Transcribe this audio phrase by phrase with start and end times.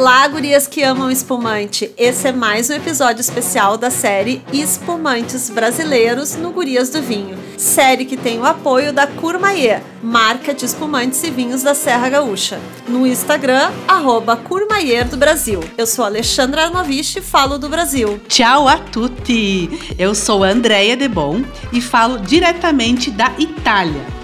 [0.00, 1.92] Olá, gurias que amam espumante.
[1.94, 7.36] Esse é mais um episódio especial da série Espumantes Brasileiros no Gurias do Vinho.
[7.58, 12.58] Série que tem o apoio da Curmaier, marca de espumantes e vinhos da Serra Gaúcha.
[12.88, 15.60] No Instagram, arroba Curmaier do Brasil.
[15.76, 18.18] Eu sou Alexandra Arnovich e falo do Brasil.
[18.26, 19.68] Tchau a tutti!
[19.98, 21.42] Eu sou Andréia Debon
[21.74, 24.19] e falo diretamente da Itália.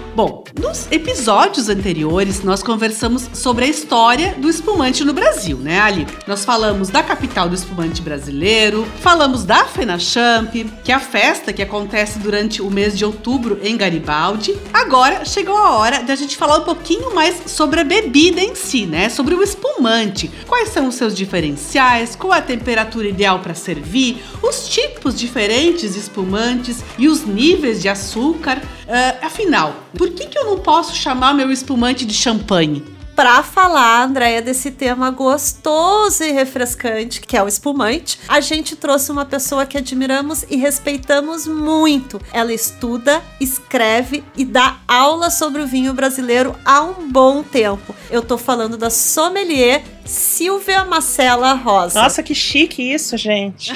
[0.59, 6.07] Nos episódios anteriores nós conversamos sobre a história do espumante no Brasil, né, Ali?
[6.25, 10.51] Nós falamos da capital do espumante brasileiro, falamos da FenaChamp,
[10.83, 14.57] que é a festa que acontece durante o mês de outubro em Garibaldi.
[14.73, 18.87] Agora chegou a hora da gente falar um pouquinho mais sobre a bebida em si,
[18.87, 19.09] né?
[19.09, 20.31] Sobre o espumante.
[20.47, 25.99] Quais são os seus diferenciais, qual a temperatura ideal para servir, os tipos diferentes de
[25.99, 28.57] espumantes e os níveis de açúcar.
[28.57, 32.83] Uh, afinal, por que, que eu não posso chamar meu espumante de champanhe?
[33.17, 39.11] Para falar, Andréia, desse tema gostoso e refrescante, que é o espumante, a gente trouxe
[39.11, 42.21] uma pessoa que admiramos e respeitamos muito.
[42.31, 47.95] Ela estuda, escreve e dá aula sobre o vinho brasileiro há um bom tempo.
[48.11, 51.99] Eu tô falando da sommelier Silvia Marcela Rosa.
[51.99, 53.73] Nossa, que chique isso, gente.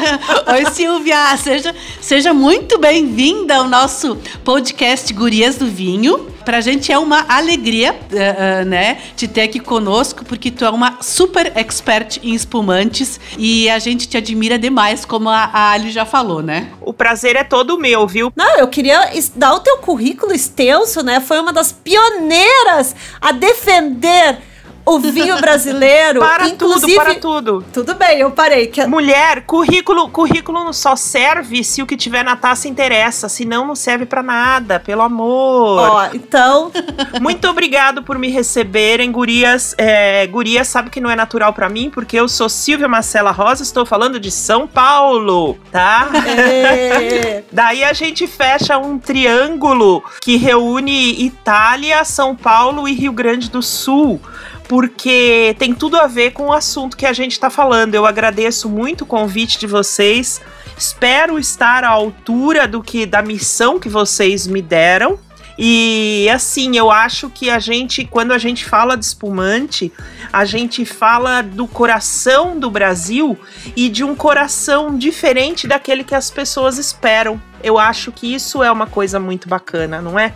[0.50, 6.37] Oi, Silvia, seja, seja muito bem-vinda ao nosso podcast Gurias do Vinho.
[6.48, 10.70] Pra gente é uma alegria, uh, uh, né, te ter aqui conosco, porque tu é
[10.70, 15.90] uma super expert em espumantes e a gente te admira demais, como a, a Ali
[15.90, 16.70] já falou, né?
[16.80, 18.32] O prazer é todo meu, viu?
[18.34, 21.20] Não, eu queria dar o teu currículo extenso, né?
[21.20, 24.38] Foi uma das pioneiras a defender
[24.88, 26.20] o vinho brasileiro.
[26.20, 27.64] para tudo, para tudo.
[27.72, 28.66] Tudo bem, eu parei.
[28.66, 28.86] Que...
[28.86, 34.06] Mulher, currículo, currículo só serve se o que tiver na taça interessa, senão não serve
[34.06, 35.90] para nada, pelo amor.
[35.90, 36.72] Ó, então.
[37.20, 39.74] Muito obrigado por me receberem, gurias.
[39.76, 43.62] É, gurias sabe que não é natural para mim, porque eu sou Silvia Marcela Rosa,
[43.62, 46.08] estou falando de São Paulo, tá?
[46.26, 47.44] É.
[47.52, 53.62] Daí a gente fecha um triângulo que reúne Itália, São Paulo e Rio Grande do
[53.62, 54.20] Sul
[54.68, 57.94] porque tem tudo a ver com o assunto que a gente está falando.
[57.94, 60.42] Eu agradeço muito o convite de vocês.
[60.76, 65.18] Espero estar à altura do que da missão que vocês me deram.
[65.58, 69.90] E assim, eu acho que a gente, quando a gente fala de espumante,
[70.32, 73.36] a gente fala do coração do Brasil
[73.74, 77.42] e de um coração diferente daquele que as pessoas esperam.
[77.60, 80.32] Eu acho que isso é uma coisa muito bacana, não é?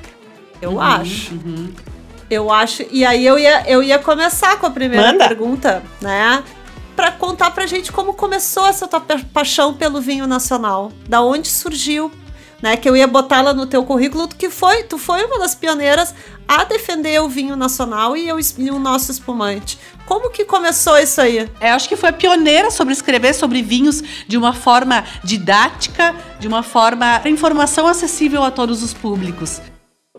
[0.60, 1.34] Eu uhum, acho.
[1.34, 1.70] Uhum.
[2.32, 2.82] Eu acho.
[2.90, 5.28] E aí eu ia, eu ia começar com a primeira Manda.
[5.28, 6.42] pergunta, né?
[6.96, 9.02] Para contar pra gente como começou essa tua
[9.34, 10.90] paixão pelo vinho nacional.
[11.06, 12.10] Da onde surgiu,
[12.62, 12.74] né?
[12.78, 16.14] Que eu ia botar lá no teu currículo, que foi, tu foi uma das pioneiras
[16.48, 19.78] a defender o vinho nacional e, eu, e o nosso espumante.
[20.06, 21.50] Como que começou isso aí?
[21.60, 26.48] É, acho que foi a pioneira sobre escrever sobre vinhos de uma forma didática, de
[26.48, 29.60] uma forma informação acessível a todos os públicos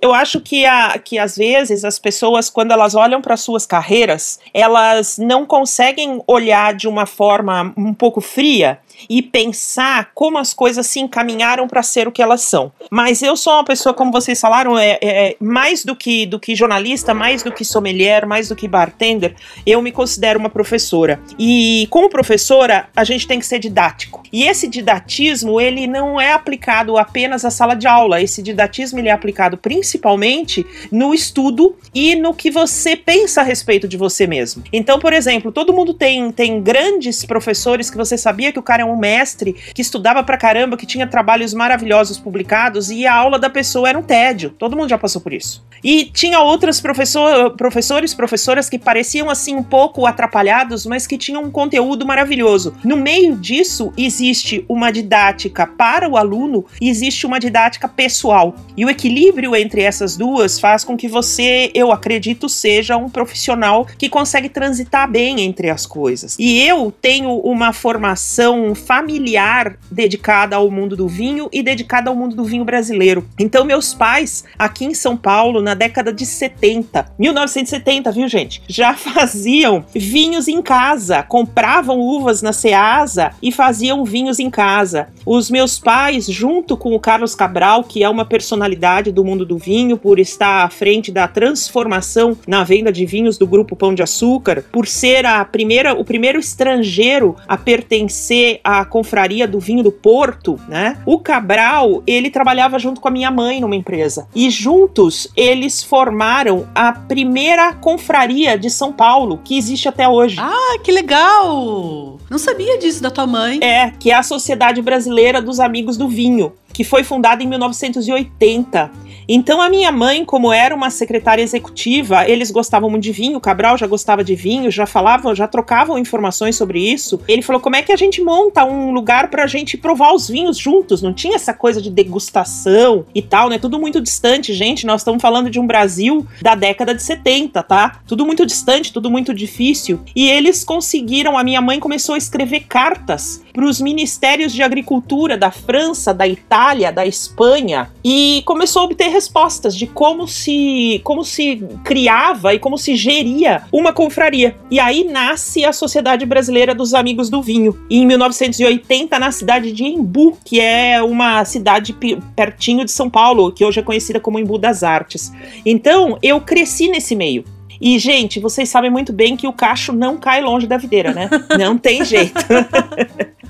[0.04, 4.38] eu acho que, a, que às vezes as pessoas, quando elas olham para suas carreiras,
[4.54, 10.88] elas não conseguem olhar de uma forma um pouco fria e pensar como as coisas
[10.88, 12.72] se encaminharam para ser o que elas são.
[12.90, 16.56] Mas eu sou uma pessoa, como vocês falaram, é, é, mais do que, do que
[16.56, 21.20] jornalista, mais do que sommelier, mais do que bartender, eu me considero uma professora.
[21.38, 24.24] E como professora, a gente tem que ser didático.
[24.32, 28.22] E esse didatismo, ele não é aplicado apenas à sala de aula.
[28.22, 33.88] Esse didatismo ele é aplicado principalmente no estudo e no que você pensa a respeito
[33.88, 34.64] de você mesmo.
[34.72, 38.82] Então, por exemplo, todo mundo tem, tem grandes professores que você sabia que o cara
[38.82, 43.40] é um mestre que estudava pra caramba, que tinha trabalhos maravilhosos publicados e a aula
[43.40, 44.50] da pessoa era um tédio.
[44.52, 45.66] Todo mundo já passou por isso.
[45.84, 51.44] E tinha outros professor, professores, professoras que pareciam assim um pouco atrapalhados, mas que tinham
[51.44, 52.74] um conteúdo maravilhoso.
[52.84, 58.56] No meio disso existe uma didática para o aluno e existe uma didática pessoal.
[58.78, 63.86] E o equilíbrio entre essas duas faz com que você, eu acredito, seja um profissional
[63.98, 66.36] que consegue transitar bem entre as coisas.
[66.40, 72.36] E eu tenho uma formação familiar dedicada ao mundo do vinho e dedicada ao mundo
[72.36, 73.26] do vinho brasileiro.
[73.40, 78.62] Então, meus pais, aqui em São Paulo, na década de 70, 1970, viu, gente?
[78.68, 85.08] Já faziam vinhos em casa, compravam uvas na Ceasa e faziam vinhos em casa.
[85.26, 89.58] Os meus pais, junto com o Carlos Cabral, que é uma personalidade do mundo do
[89.58, 94.04] vinho, por estar à frente da transformação na venda de vinhos do grupo Pão de
[94.04, 99.92] Açúcar, por ser a primeira, o primeiro estrangeiro a pertencer a confraria do vinho do
[99.92, 100.98] Porto, né?
[101.06, 104.28] O Cabral, ele trabalhava junto com a minha mãe numa empresa.
[104.34, 110.38] E juntos eles formaram a primeira confraria de São Paulo, que existe até hoje.
[110.40, 112.20] Ah, que legal!
[112.30, 113.60] Não sabia disso da tua mãe.
[113.62, 118.92] É, que é a Sociedade Brasileira dos Amigos do Vinho que foi fundada em 1980.
[119.28, 123.42] Então a minha mãe, como era uma secretária executiva, eles gostavam muito de vinho, o
[123.42, 127.20] Cabral já gostava de vinho, já falavam, já trocavam informações sobre isso.
[127.28, 130.28] Ele falou: "Como é que a gente monta um lugar para a gente provar os
[130.28, 131.02] vinhos juntos?
[131.02, 133.58] Não tinha essa coisa de degustação e tal, né?
[133.58, 134.86] Tudo muito distante, gente.
[134.86, 138.00] Nós estamos falando de um Brasil da década de 70, tá?
[138.08, 140.00] Tudo muito distante, tudo muito difícil.
[140.16, 145.38] E eles conseguiram, a minha mãe começou a escrever cartas para os ministérios de agricultura
[145.38, 151.24] da França, da Itália, da Espanha e começou a obter respostas de como se como
[151.24, 154.56] se criava e como se geria uma confraria.
[154.70, 157.80] E aí nasce a Sociedade Brasileira dos Amigos do Vinho.
[157.90, 161.96] Em 1980 na cidade de Embu, que é uma cidade
[162.36, 165.32] pertinho de São Paulo, que hoje é conhecida como Embu das Artes.
[165.66, 167.46] Então, eu cresci nesse meio.
[167.80, 171.30] E, gente, vocês sabem muito bem que o cacho não cai longe da videira, né?
[171.60, 172.34] Não tem jeito.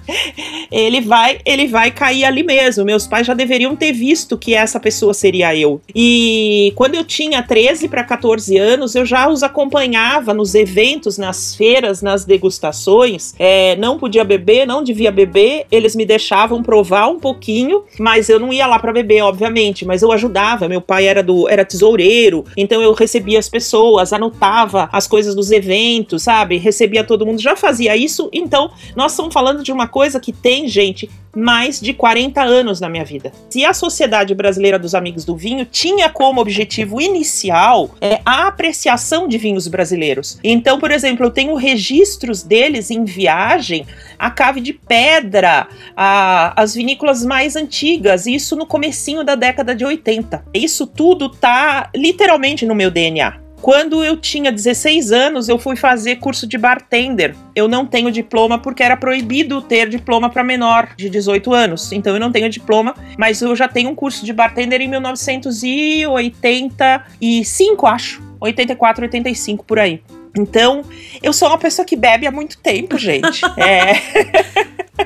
[0.72, 2.86] ele vai, ele vai cair ali mesmo.
[2.86, 5.82] Meus pais já deveriam ter visto que essa pessoa seria eu.
[5.96, 11.56] E quando eu tinha 13 para 14 anos, eu já os acompanhava nos eventos, nas
[11.56, 13.34] feiras, nas degustações.
[13.38, 15.66] É, não podia beber, não devia beber.
[15.72, 19.86] Eles me deixavam provar um pouquinho, mas eu não ia lá para beber, obviamente.
[19.86, 20.68] Mas eu ajudava.
[20.68, 25.52] Meu pai era do era tesoureiro, então eu recebia as pessoas, anotava as coisas dos
[25.52, 26.58] eventos, sabe?
[26.58, 28.30] Recebia todo mundo, já fazia isso.
[28.32, 32.90] Então nós estamos falando de uma coisa que tem, gente, mais de 40 anos na
[32.90, 33.32] minha vida.
[33.48, 39.28] Se a Sociedade Brasileira dos Amigos do Vinho tinha como objetivo inicial é, a apreciação
[39.28, 40.40] de vinhos brasileiros.
[40.44, 43.86] Então, por exemplo, eu tenho registros deles em viagem
[44.18, 49.86] a Cave de Pedra, a, as vinícolas mais antigas, isso no comecinho da década de
[49.86, 50.44] 80.
[50.54, 53.43] Isso tudo tá literalmente no meu DNA.
[53.64, 57.34] Quando eu tinha 16 anos, eu fui fazer curso de bartender.
[57.56, 61.94] Eu não tenho diploma porque era proibido ter diploma para menor de 18 anos.
[61.94, 67.88] Então eu não tenho diploma, mas eu já tenho um curso de bartender em 1985,
[67.88, 68.22] acho.
[68.42, 70.02] 84, 85 por aí.
[70.38, 70.82] Então,
[71.22, 73.44] eu sou uma pessoa que bebe há muito tempo, gente.
[73.56, 73.94] é.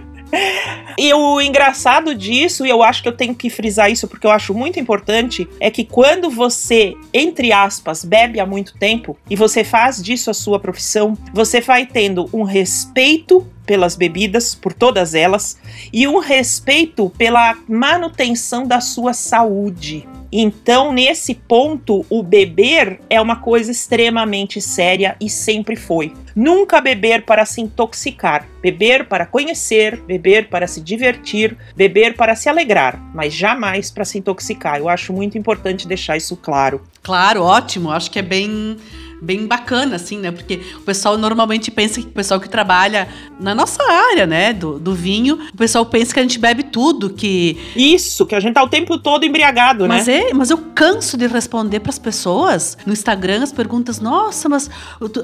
[1.00, 4.31] E o engraçado disso, e eu acho que eu tenho que frisar isso porque eu
[4.31, 9.63] acho muito importante, é que quando você, entre aspas, bebe há muito tempo e você
[9.63, 15.59] faz disso a sua profissão, você vai tendo um respeito pelas bebidas, por todas elas,
[15.94, 20.07] e um respeito pela manutenção da sua saúde.
[20.31, 26.13] Então, nesse ponto, o beber é uma coisa extremamente séria e sempre foi.
[26.35, 32.50] Nunca beber para se intoxicar, beber para conhecer, beber para se divertir, beber para se
[32.50, 34.77] alegrar, mas jamais para se intoxicar.
[34.77, 36.81] Eu acho muito importante deixar isso claro.
[37.01, 37.89] Claro, ótimo.
[37.89, 38.77] Acho que é bem
[39.22, 40.31] bem bacana, assim, né?
[40.31, 43.08] Porque o pessoal normalmente pensa que o pessoal que trabalha
[43.40, 47.10] na nossa área, né, do, do vinho, o pessoal pensa que a gente bebe tudo,
[47.10, 47.58] que.
[47.75, 50.30] Isso, que a gente tá o tempo todo embriagado, mas né?
[50.30, 54.69] É, mas eu canso de responder para as pessoas no Instagram as perguntas: nossa, mas,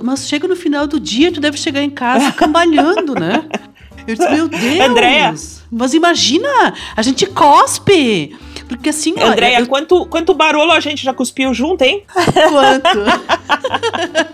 [0.01, 3.45] mas chega no final do dia, tu deve chegar em casa cambalhando, né?
[4.07, 4.79] Eu disse, meu Deus!
[4.81, 5.33] Andréa!
[5.71, 8.35] Mas imagina, a gente cospe!
[8.67, 9.67] Porque assim, Andréia, eu...
[9.67, 12.03] quanto, quanto barulho a gente já cuspiu junto, hein?
[12.49, 12.99] Quanto?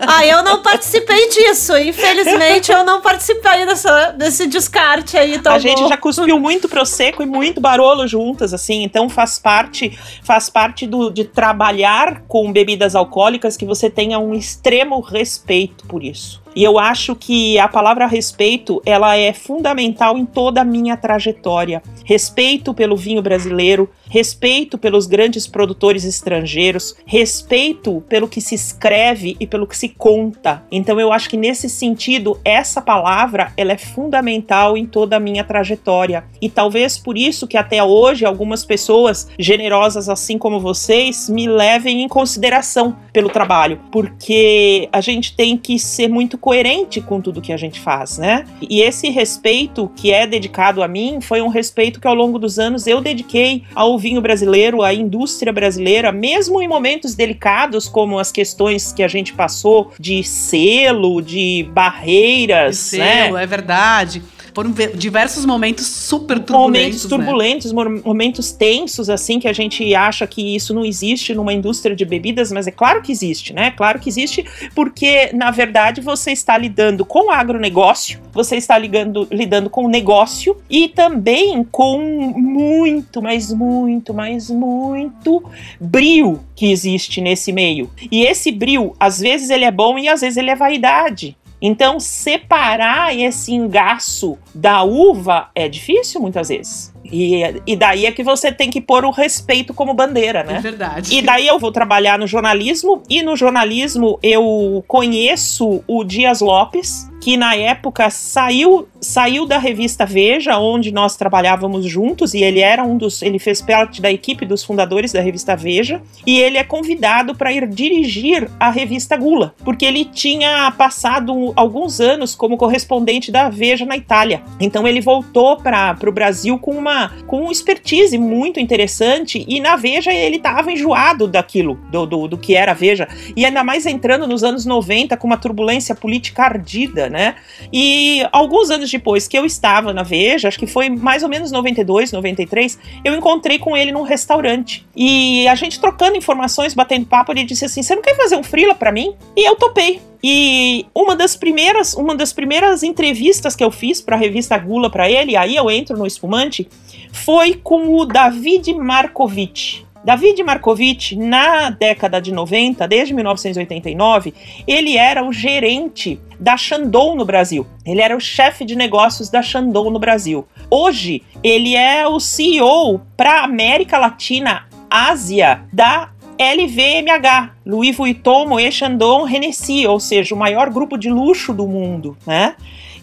[0.00, 1.76] ah, eu não participei disso.
[1.76, 5.38] Infelizmente, eu não participei dessa, desse descarte aí.
[5.38, 5.60] Tá a bom.
[5.60, 8.82] gente já cuspiu muito prosecco e muito barolo juntas, assim.
[8.82, 14.34] Então faz parte, faz parte do, de trabalhar com bebidas alcoólicas que você tenha um
[14.34, 16.40] extremo respeito por isso.
[16.54, 21.82] E eu acho que a palavra respeito, ela é fundamental em toda a minha trajetória.
[22.04, 29.46] Respeito pelo vinho brasileiro, respeito pelos grandes produtores estrangeiros, respeito pelo que se escreve e
[29.46, 30.62] pelo que se conta.
[30.70, 35.44] Então eu acho que nesse sentido, essa palavra, ela é fundamental em toda a minha
[35.44, 36.24] trajetória.
[36.40, 42.02] E talvez por isso que até hoje algumas pessoas generosas assim como vocês me levem
[42.02, 47.52] em consideração pelo trabalho, porque a gente tem que ser muito coerente com tudo que
[47.52, 48.44] a gente faz, né?
[48.60, 52.58] E esse respeito que é dedicado a mim foi um respeito que ao longo dos
[52.58, 58.32] anos eu dediquei ao vinho brasileiro, à indústria brasileira, mesmo em momentos delicados como as
[58.32, 63.42] questões que a gente passou de selo, de barreiras, de selo, né?
[63.42, 64.22] é verdade.
[64.54, 67.04] Foram diversos momentos super turbulentos.
[67.04, 67.08] Momentos né?
[67.10, 68.02] turbulentos, né?
[68.04, 72.50] momentos tensos, assim, que a gente acha que isso não existe numa indústria de bebidas,
[72.52, 73.70] mas é claro que existe, né?
[73.70, 79.26] Claro que existe, porque, na verdade, você está lidando com o agronegócio, você está ligando,
[79.30, 81.98] lidando com o negócio e também com
[82.36, 85.42] muito, mas muito, mas muito
[85.80, 87.90] brio que existe nesse meio.
[88.10, 91.36] E esse brio, às vezes ele é bom e às vezes ele é vaidade.
[91.60, 96.92] Então, separar esse engaço da uva é difícil muitas vezes.
[97.04, 100.56] E, e daí é que você tem que pôr o respeito como bandeira, né?
[100.56, 101.14] É verdade.
[101.14, 107.09] E daí eu vou trabalhar no jornalismo, e no jornalismo eu conheço o Dias Lopes,
[107.20, 112.84] que na época saiu saiu da revista Veja, onde nós trabalhávamos juntos, e ele era
[112.84, 113.22] um dos.
[113.22, 117.52] ele fez parte da equipe dos fundadores da revista Veja, e ele é convidado para
[117.52, 123.86] ir dirigir a revista Gula, porque ele tinha passado alguns anos como correspondente da Veja
[123.86, 124.42] na Itália.
[124.60, 129.76] Então ele voltou para o Brasil com uma com uma expertise muito interessante, e na
[129.76, 133.86] Veja ele estava enjoado daquilo, do, do, do que era a Veja, e ainda mais
[133.86, 137.36] entrando nos anos 90 com uma turbulência política ardida, né?
[137.72, 141.52] E alguns anos depois que eu estava na Veja, acho que foi mais ou menos
[141.52, 144.86] 92, 93, eu encontrei com ele num restaurante.
[144.96, 148.42] E a gente trocando informações, batendo papo, ele disse assim: "Você não quer fazer um
[148.42, 150.00] freela para mim?" E eu topei.
[150.22, 154.90] E uma das primeiras, uma das primeiras entrevistas que eu fiz para a revista Gula
[154.90, 156.68] para ele, aí eu entro no espumante,
[157.10, 159.89] foi com o David Markovic.
[160.02, 164.32] David Markovic, na década de 90, desde 1989,
[164.66, 167.66] ele era o gerente da Shandong no Brasil.
[167.84, 170.46] Ele era o chefe de negócios da Shandong no Brasil.
[170.70, 179.28] Hoje, ele é o CEO para América Latina, Ásia, da LVMH, Louis Vuitton, Moet Chandon,
[179.28, 182.54] Hennessy, ou seja, o maior grupo de luxo do mundo, né?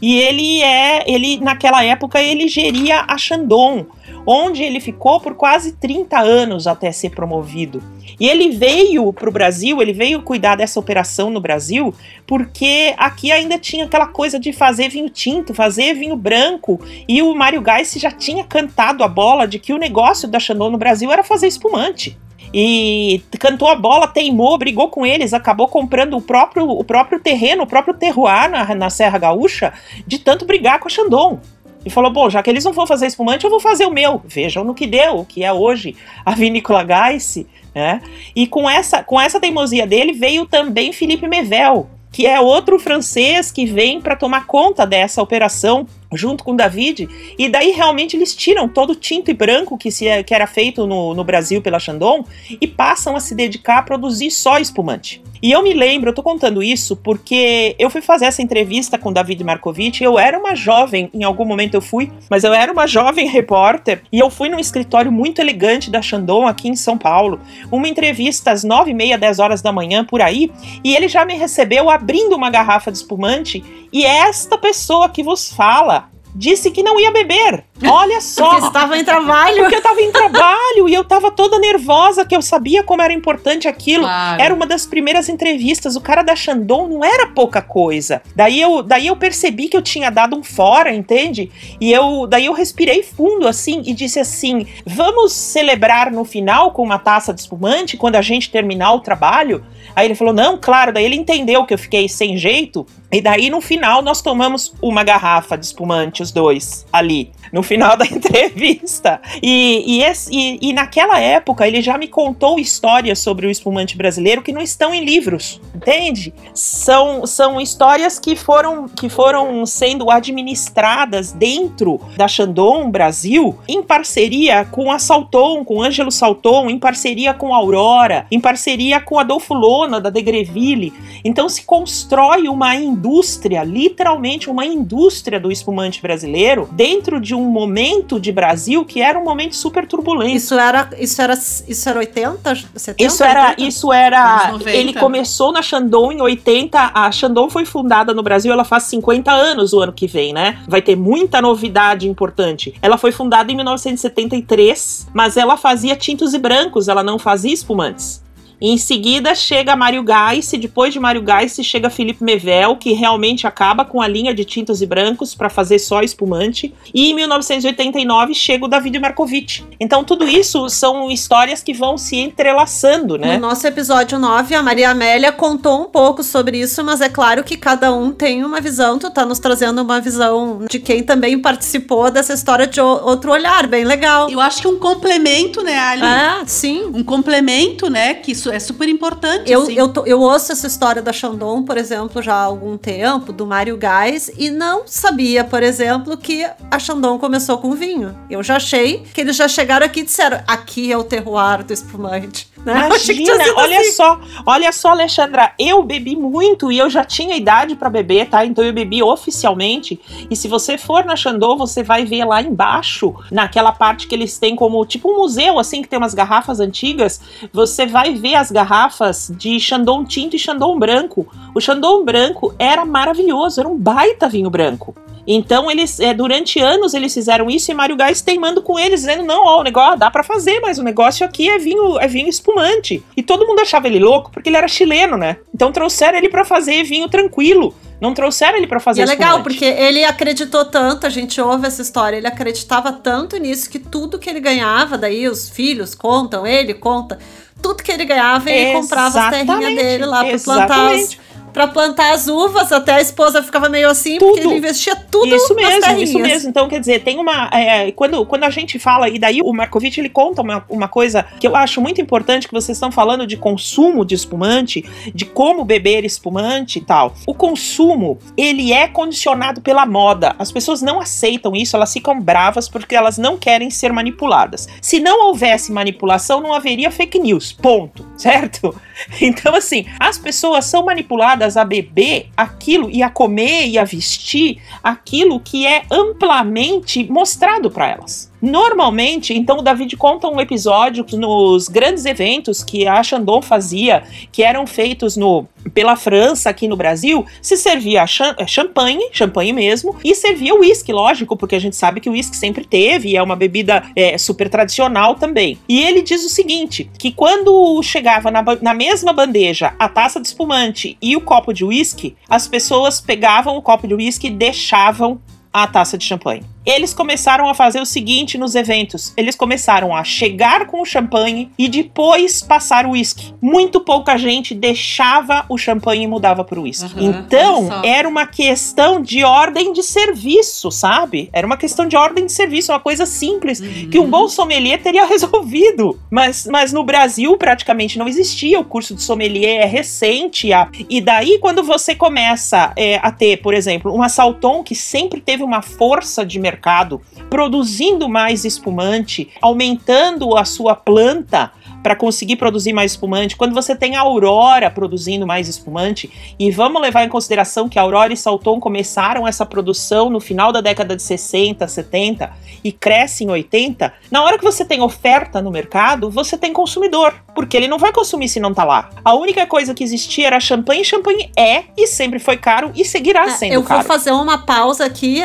[0.02, 3.86] E ele é, ele naquela época ele geria a Shandong,
[4.30, 7.82] onde ele ficou por quase 30 anos até ser promovido.
[8.20, 11.94] E ele veio para o Brasil, ele veio cuidar dessa operação no Brasil,
[12.26, 17.34] porque aqui ainda tinha aquela coisa de fazer vinho tinto, fazer vinho branco, e o
[17.34, 21.10] Mário Gais já tinha cantado a bola de que o negócio da Chandon no Brasil
[21.10, 22.18] era fazer espumante
[22.54, 27.64] e cantou a bola, teimou, brigou com eles, acabou comprando o próprio, o próprio terreno,
[27.64, 29.74] o próprio terroir na, na Serra Gaúcha,
[30.06, 31.40] de tanto brigar com a Chandon
[31.88, 34.22] e falou: bom, já que eles não vão fazer espumante, eu vou fazer o meu.
[34.26, 38.02] Vejam no que deu, o que é hoje a vinícola Geiss, né?
[38.36, 43.52] E com essa, com essa teimosia dele veio também Felipe Mevel, que é outro francês
[43.52, 48.68] que vem para tomar conta dessa operação junto com David, e daí realmente eles tiram
[48.68, 52.24] todo o tinto e branco que, se, que era feito no, no Brasil pela Chandon
[52.50, 55.22] e passam a se dedicar a produzir só espumante.
[55.42, 59.14] E eu me lembro, eu tô contando isso porque eu fui fazer essa entrevista com
[59.14, 60.04] David Markovic.
[60.04, 64.02] Eu era uma jovem, em algum momento eu fui, mas eu era uma jovem repórter
[64.12, 67.40] e eu fui num escritório muito elegante da Chandon aqui em São Paulo.
[67.72, 70.52] Uma entrevista às nove e meia, dez horas da manhã por aí,
[70.84, 73.64] e ele já me recebeu abrindo uma garrafa de espumante.
[73.94, 75.97] E esta pessoa que vos fala
[76.38, 77.64] disse que não ia beber.
[77.84, 78.52] Olha só.
[78.52, 79.58] Porque estava em trabalho.
[79.58, 83.12] Porque eu estava em trabalho e eu estava toda nervosa, que eu sabia como era
[83.12, 84.04] importante aquilo.
[84.04, 84.42] Claro.
[84.42, 85.96] Era uma das primeiras entrevistas.
[85.96, 88.22] O cara da Chandon não era pouca coisa.
[88.36, 91.52] Daí eu, daí eu percebi que eu tinha dado um fora, entende?
[91.82, 96.84] E eu, daí eu respirei fundo assim e disse assim: "Vamos celebrar no final com
[96.84, 99.66] uma taça de espumante quando a gente terminar o trabalho?"
[99.96, 100.94] Aí ele falou: "Não, claro".
[100.94, 102.86] Daí ele entendeu que eu fiquei sem jeito.
[103.12, 107.96] E daí no final nós tomamos uma garrafa de espumante os dois ali no final
[107.96, 109.22] da entrevista.
[109.42, 113.98] E, e, esse, e, e, naquela época ele já me contou histórias sobre o espumante
[113.98, 116.34] brasileiro que não estão em livros, entende?
[116.54, 124.66] São, são histórias que foram, que foram sendo administradas dentro da Chandon Brasil em parceria
[124.66, 129.54] com a Salton, com Ângelo Salton, em parceria com a Aurora, em parceria com Adolfo
[129.54, 130.94] Lona da Degreville.
[131.24, 138.20] Então se constrói uma indústria, literalmente uma indústria do espumante brasileiro dentro de um momento
[138.20, 140.36] de Brasil que era um momento super turbulento.
[140.36, 143.04] Isso era, isso era, isso era 80, 70?
[143.04, 143.62] Isso era, 80?
[143.62, 144.52] isso era.
[144.66, 146.92] Ele começou na Shandong em 80.
[146.94, 150.60] A Shandong foi fundada no Brasil, ela faz 50 anos o ano que vem, né?
[150.68, 152.74] Vai ter muita novidade importante.
[152.82, 158.26] Ela foi fundada em 1973, mas ela fazia tintos e brancos, ela não fazia espumantes.
[158.60, 163.86] Em seguida chega Mário Gais, depois de Mário Gais chega Felipe Mevel, que realmente acaba
[163.86, 166.74] com a linha de tintos e brancos para fazer só espumante.
[166.94, 169.64] E em 1989 chega o David Markovic.
[169.80, 173.36] Então tudo isso são histórias que vão se entrelaçando, né?
[173.38, 177.44] No nosso episódio 9, a Maria Amélia contou um pouco sobre isso, mas é claro
[177.44, 178.98] que cada um tem uma visão.
[178.98, 183.68] Tu tá nos trazendo uma visão de quem também participou dessa história de outro olhar,
[183.68, 184.30] bem legal.
[184.30, 186.02] Eu acho que um complemento, né, Ali?
[186.04, 186.90] Ah, sim.
[186.94, 189.52] Um complemento, né, que isso é super importante.
[189.52, 189.74] Eu, assim.
[189.74, 193.46] eu, tô, eu ouço essa história da Chandon, por exemplo, já há algum tempo, do
[193.46, 198.16] Mário Gás, e não sabia, por exemplo, que a Chandon começou com vinho.
[198.30, 201.74] Eu já achei que eles já chegaram aqui e disseram: aqui é o terroir do
[201.74, 202.48] espumante.
[202.66, 202.88] Né?
[202.88, 203.92] Imagina, olha assim.
[203.92, 208.46] só, olha só, Alexandra, eu bebi muito e eu já tinha idade para beber, tá?
[208.46, 210.00] Então eu bebi oficialmente.
[210.30, 214.38] E se você for na Chandon, você vai ver lá embaixo, naquela parte que eles
[214.38, 217.22] têm como tipo um museu, assim, que tem umas garrafas antigas,
[217.54, 221.28] você vai ver as garrafas de Chandon tinto e Chandon branco.
[221.54, 224.96] O Chandon branco era maravilhoso, era um baita vinho branco.
[225.30, 229.24] Então, eles, é, durante anos, eles fizeram isso e Mário Gás teimando com eles, dizendo:
[229.24, 232.30] não, ó, o negócio dá para fazer, mas o negócio aqui é vinho, é vinho
[232.30, 233.04] espumante.
[233.16, 235.36] E todo mundo achava ele louco porque ele era chileno, né?
[235.54, 237.76] Então trouxeram ele para fazer vinho tranquilo.
[238.00, 241.66] Não trouxeram ele para fazer e é legal, porque ele acreditou tanto, a gente ouve
[241.66, 246.46] essa história, ele acreditava tanto nisso que tudo que ele ganhava, daí os filhos contam,
[246.46, 247.18] ele conta,
[247.62, 251.18] tudo que ele ganhava, ele comprava as terrinhas dele lá para plantar os,
[251.58, 254.34] para plantar as uvas, até a esposa ficava meio assim, tudo.
[254.34, 256.50] porque ele investia tudo Isso mesmo, isso mesmo.
[256.50, 257.50] Então, quer dizer, tem uma.
[257.52, 261.26] É, quando, quando a gente fala, e daí o Markovitch ele conta uma, uma coisa
[261.40, 264.86] que eu acho muito importante, que vocês estão falando de consumo de espumante,
[265.16, 267.16] de como beber espumante e tal.
[267.26, 270.36] O consumo, ele é condicionado pela moda.
[270.38, 274.68] As pessoas não aceitam isso, elas ficam bravas porque elas não querem ser manipuladas.
[274.80, 277.52] Se não houvesse manipulação, não haveria fake news.
[277.52, 278.06] Ponto.
[278.16, 278.80] Certo?
[279.22, 284.62] Então, assim, as pessoas são manipuladas a beber aquilo e a comer e a vestir
[284.84, 288.32] aquilo que é amplamente mostrado para elas.
[288.42, 294.44] Normalmente, então o David conta um episódio nos grandes eventos que a Chandon fazia, que
[294.44, 298.06] eram feitos no pela França aqui no Brasil, se servia
[298.38, 302.38] é, champanhe, champanhe mesmo, e servia uísque, lógico, porque a gente sabe que o uísque
[302.38, 305.58] sempre teve e é uma bebida é, super tradicional também.
[305.68, 310.28] E ele diz o seguinte, que quando chegava na, na mesma bandeja a taça de
[310.28, 315.20] espumante e o copo de uísque, as pessoas pegavam o copo de uísque e deixavam
[315.52, 320.04] a taça de champanhe eles começaram a fazer o seguinte nos eventos: eles começaram a
[320.04, 323.34] chegar com o champanhe e depois passar o uísque.
[323.42, 327.00] Muito pouca gente deixava o champanhe e mudava para o uísque.
[327.00, 331.30] Uhum, então, era uma questão de ordem de serviço, sabe?
[331.32, 333.90] Era uma questão de ordem de serviço, uma coisa simples uhum.
[333.90, 335.98] que um bom sommelier teria resolvido.
[336.12, 338.60] Mas, mas no Brasil praticamente não existia.
[338.60, 340.52] O curso de sommelier é recente.
[340.52, 345.22] A, e daí, quando você começa é, a ter, por exemplo, uma Salton que sempre
[345.22, 351.52] teve uma força de mercado mercado, produzindo mais espumante, aumentando a sua planta
[351.84, 356.82] para conseguir produzir mais espumante, quando você tem a Aurora produzindo mais espumante, e vamos
[356.82, 360.96] levar em consideração que a Aurora e Salton começaram essa produção no final da década
[360.96, 366.10] de 60, 70 e cresce em 80, na hora que você tem oferta no mercado,
[366.10, 368.90] você tem consumidor, porque ele não vai consumir se não tá lá.
[369.06, 373.28] A única coisa que existia era champanhe, champanhe é e sempre foi caro e seguirá
[373.28, 373.82] é, sendo eu caro.
[373.82, 375.24] Eu vou fazer uma pausa aqui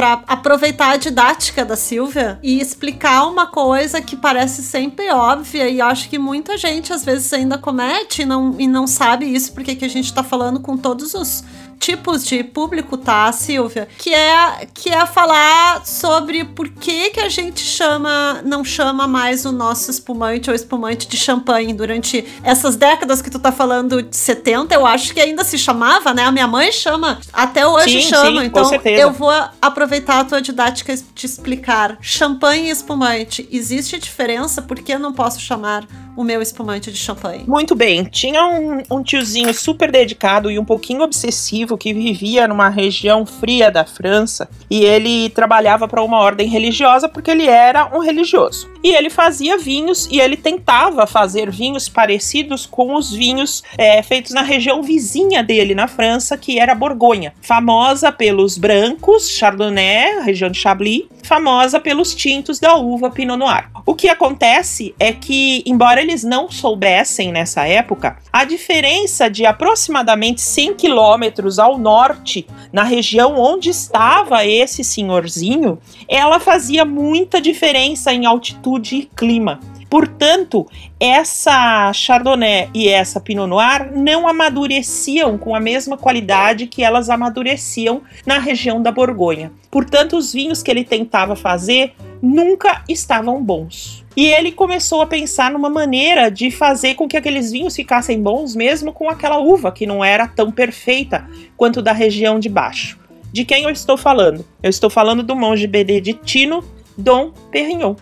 [0.00, 5.78] para aproveitar a didática da Silvia e explicar uma coisa que parece sempre óbvia e
[5.78, 9.74] acho que muita gente às vezes ainda comete e não, e não sabe isso porque
[9.74, 11.44] que a gente está falando com todos os
[11.80, 13.88] tipos de público, tá, Silvia?
[13.98, 19.46] Que é, que é falar sobre por que, que a gente chama, não chama mais
[19.46, 24.14] o nosso espumante ou espumante de champanhe durante essas décadas que tu tá falando de
[24.14, 26.24] 70, eu acho que ainda se chamava, né?
[26.24, 28.42] A minha mãe chama, até hoje sim, chama.
[28.42, 31.96] Sim, então eu vou aproveitar a tua didática de explicar.
[32.02, 34.60] Champanhe e espumante, existe diferença?
[34.60, 37.44] Por que eu não posso chamar o meu espumante de champanhe?
[37.46, 38.04] Muito bem.
[38.04, 43.70] Tinha um, um tiozinho super dedicado e um pouquinho obsessivo que vivia numa região fria
[43.70, 48.68] da França e ele trabalhava para uma ordem religiosa porque ele era um religioso.
[48.82, 54.32] E ele fazia vinhos e ele tentava fazer vinhos parecidos com os vinhos é, feitos
[54.32, 60.58] na região vizinha dele na França, que era Borgonha, famosa pelos brancos, Chardonnay, região de
[60.58, 63.70] Chablis, famosa pelos tintos da uva Pinot Noir.
[63.86, 70.40] O que acontece é que, embora eles não soubessem nessa época, a diferença de aproximadamente
[70.40, 78.26] 100 quilômetros ao norte, na região onde estava esse senhorzinho, ela fazia muita diferença em
[78.26, 79.60] altitude e clima.
[79.90, 80.68] Portanto,
[81.00, 88.00] essa Chardonnay e essa Pinot Noir não amadureciam com a mesma qualidade que elas amadureciam
[88.24, 89.50] na região da Borgonha.
[89.68, 94.04] Portanto, os vinhos que ele tentava fazer nunca estavam bons.
[94.16, 98.54] E ele começou a pensar numa maneira de fazer com que aqueles vinhos ficassem bons,
[98.54, 102.98] mesmo com aquela uva que não era tão perfeita quanto da região de baixo.
[103.32, 104.44] De quem eu estou falando?
[104.62, 106.62] Eu estou falando do monge beneditino
[106.96, 107.94] Dom Perignon.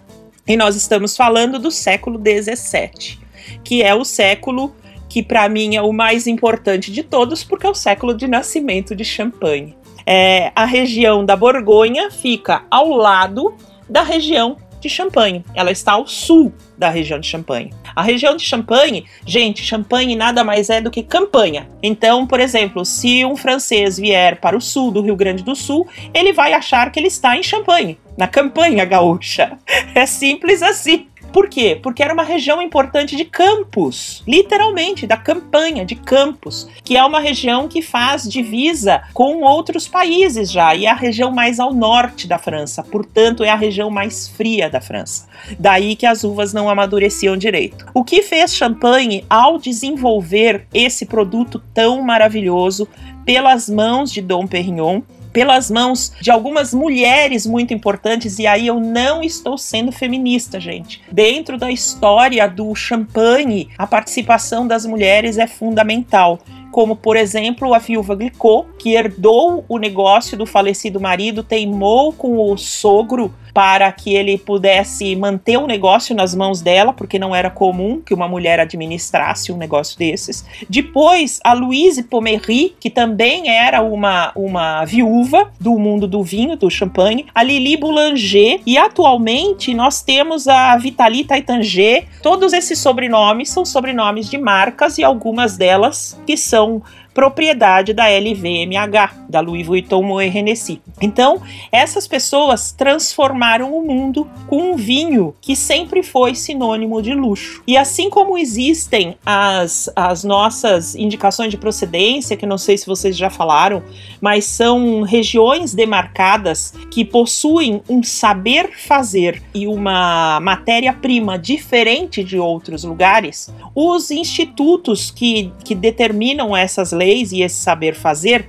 [0.48, 3.18] E nós estamos falando do século XVII,
[3.62, 4.74] que é o século
[5.06, 8.96] que para mim é o mais importante de todos, porque é o século de nascimento
[8.96, 9.76] de Champagne.
[10.06, 13.54] É, a região da Borgonha fica ao lado
[13.88, 15.44] da região de Champagne.
[15.54, 17.74] Ela está ao sul da região de Champagne.
[17.94, 21.68] A região de Champagne, gente, Champagne nada mais é do que campanha.
[21.82, 25.86] Então, por exemplo, se um francês vier para o sul do Rio Grande do Sul,
[26.14, 29.56] ele vai achar que ele está em Champagne, na campanha gaúcha.
[29.94, 31.06] É simples assim.
[31.32, 31.78] Por quê?
[31.80, 37.20] Porque era uma região importante de campos, literalmente, da campanha de campos, que é uma
[37.20, 42.26] região que faz divisa com outros países já, e é a região mais ao norte
[42.26, 45.28] da França, portanto, é a região mais fria da França.
[45.58, 47.86] Daí que as uvas não amadureciam direito.
[47.92, 52.88] O que fez Champagne ao desenvolver esse produto tão maravilhoso
[53.26, 58.80] pelas mãos de Dom Perignon pelas mãos de algumas mulheres muito importantes, e aí eu
[58.80, 61.02] não estou sendo feminista, gente.
[61.10, 66.38] Dentro da história do champanhe, a participação das mulheres é fundamental
[66.70, 72.38] como por exemplo a viúva Glicot, que herdou o negócio do falecido marido, teimou com
[72.38, 77.50] o sogro para que ele pudesse manter o negócio nas mãos dela, porque não era
[77.50, 80.46] comum que uma mulher administrasse um negócio desses.
[80.68, 86.70] Depois, a Louise Pomery, que também era uma, uma viúva do mundo do vinho, do
[86.70, 92.06] champanhe, a Lili Boulanger, e atualmente nós temos a Vitalie Taitanger.
[92.22, 96.82] Todos esses sobrenomes são sobrenomes de marcas e algumas delas que são são
[97.18, 100.80] propriedade da LVMH, da Louis Vuitton Moet Hennessy.
[101.00, 107.60] Então, essas pessoas transformaram o mundo com um vinho que sempre foi sinônimo de luxo.
[107.66, 113.16] E assim como existem as, as nossas indicações de procedência, que não sei se vocês
[113.16, 113.82] já falaram,
[114.20, 122.84] mas são regiões demarcadas que possuem um saber fazer e uma matéria-prima diferente de outros
[122.84, 128.46] lugares, os institutos que, que determinam essas leis leis e esse saber fazer,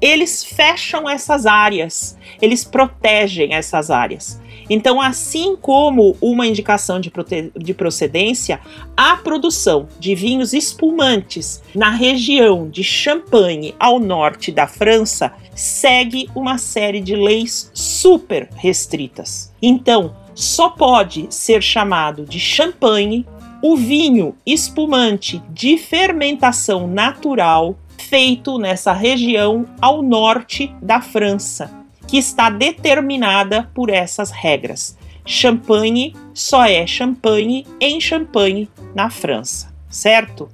[0.00, 4.40] eles fecham essas áreas, eles protegem essas áreas.
[4.70, 7.12] Então, assim como uma indicação de,
[7.56, 8.60] de procedência,
[8.96, 16.58] a produção de vinhos espumantes na região de Champagne, ao norte da França, segue uma
[16.58, 19.52] série de leis super restritas.
[19.60, 23.26] Então, só pode ser chamado de champanhe
[23.62, 27.76] o vinho espumante de fermentação natural
[28.08, 31.70] feito nessa região ao norte da França,
[32.06, 34.96] que está determinada por essas regras.
[35.24, 40.48] Champagne só é champanhe em Champagne, na França, certo?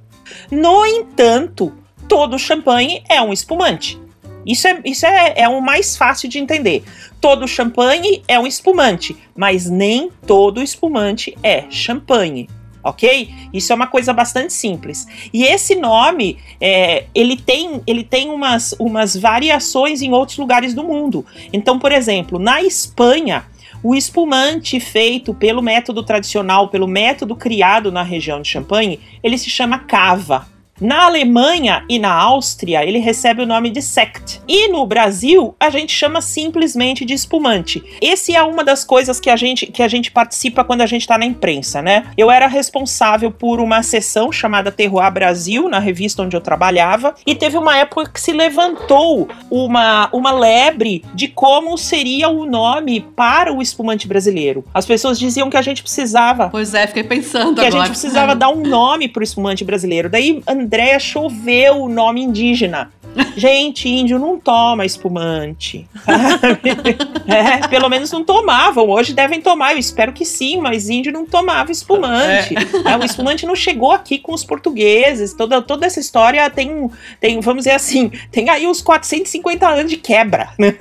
[0.51, 1.73] No entanto,
[2.07, 3.99] todo champanhe é um espumante.
[4.45, 6.83] Isso é, isso é, é o mais fácil de entender.
[7.19, 12.47] Todo champanhe é um espumante, mas nem todo espumante é champanhe
[12.89, 13.29] ok?
[13.53, 15.07] Isso é uma coisa bastante simples.
[15.33, 20.83] E esse nome, é, ele tem, ele tem umas, umas variações em outros lugares do
[20.83, 21.25] mundo.
[21.53, 23.45] Então, por exemplo, na Espanha,
[23.81, 29.49] o espumante feito pelo método tradicional, pelo método criado na região de Champagne, ele se
[29.49, 30.47] chama cava.
[30.81, 34.41] Na Alemanha e na Áustria, ele recebe o nome de sect.
[34.47, 37.83] E no Brasil, a gente chama simplesmente de espumante.
[38.01, 41.01] Esse é uma das coisas que a gente, que a gente participa quando a gente
[41.01, 42.05] está na imprensa, né?
[42.17, 47.35] Eu era responsável por uma sessão chamada Terroir Brasil, na revista onde eu trabalhava, e
[47.35, 53.53] teve uma época que se levantou uma, uma lebre de como seria o nome para
[53.53, 54.63] o espumante brasileiro.
[54.73, 56.49] As pessoas diziam que a gente precisava.
[56.49, 57.83] Pois é, fiquei pensando que agora.
[57.83, 60.09] a gente precisava dar um nome para o espumante brasileiro.
[60.09, 62.91] Daí Andréia choveu o nome indígena.
[63.35, 65.89] Gente, índio não toma espumante.
[67.27, 68.87] é, pelo menos não tomavam.
[68.87, 72.53] Hoje devem tomar, eu espero que sim, mas índio não tomava espumante.
[72.55, 72.91] É.
[72.91, 75.33] É, o espumante não chegou aqui com os portugueses.
[75.33, 76.87] Toda, toda essa história tem,
[77.19, 80.49] tem, vamos dizer assim, tem aí uns 450 anos de quebra.
[80.59, 80.75] Né?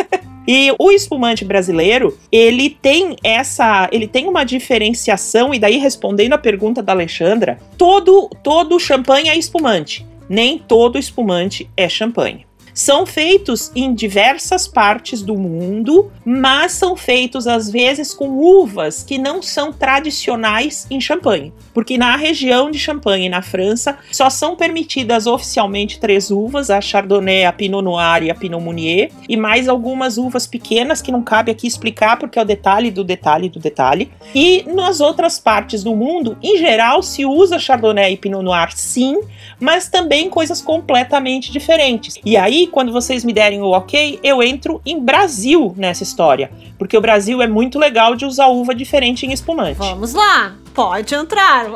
[0.50, 6.38] E o espumante brasileiro, ele tem essa, ele tem uma diferenciação e daí respondendo a
[6.38, 12.47] pergunta da Alexandra, todo todo champanhe é espumante, nem todo espumante é champanhe.
[12.78, 19.18] São feitos em diversas partes do mundo, mas são feitos às vezes com uvas que
[19.18, 25.26] não são tradicionais em Champagne, porque na região de Champagne, na França, só são permitidas
[25.26, 30.16] oficialmente três uvas: a Chardonnay, a Pinot Noir e a Pinot Meunier, e mais algumas
[30.16, 34.08] uvas pequenas que não cabe aqui explicar porque é o detalhe do detalhe do detalhe.
[34.32, 39.20] E nas outras partes do mundo, em geral, se usa Chardonnay e Pinot Noir, sim,
[39.58, 42.20] mas também coisas completamente diferentes.
[42.24, 46.96] E aí, quando vocês me derem o ok, eu entro em Brasil nessa história, porque
[46.96, 49.78] o Brasil é muito legal de usar uva diferente em espumante.
[49.78, 50.54] Vamos lá.
[50.74, 51.66] Pode entrar,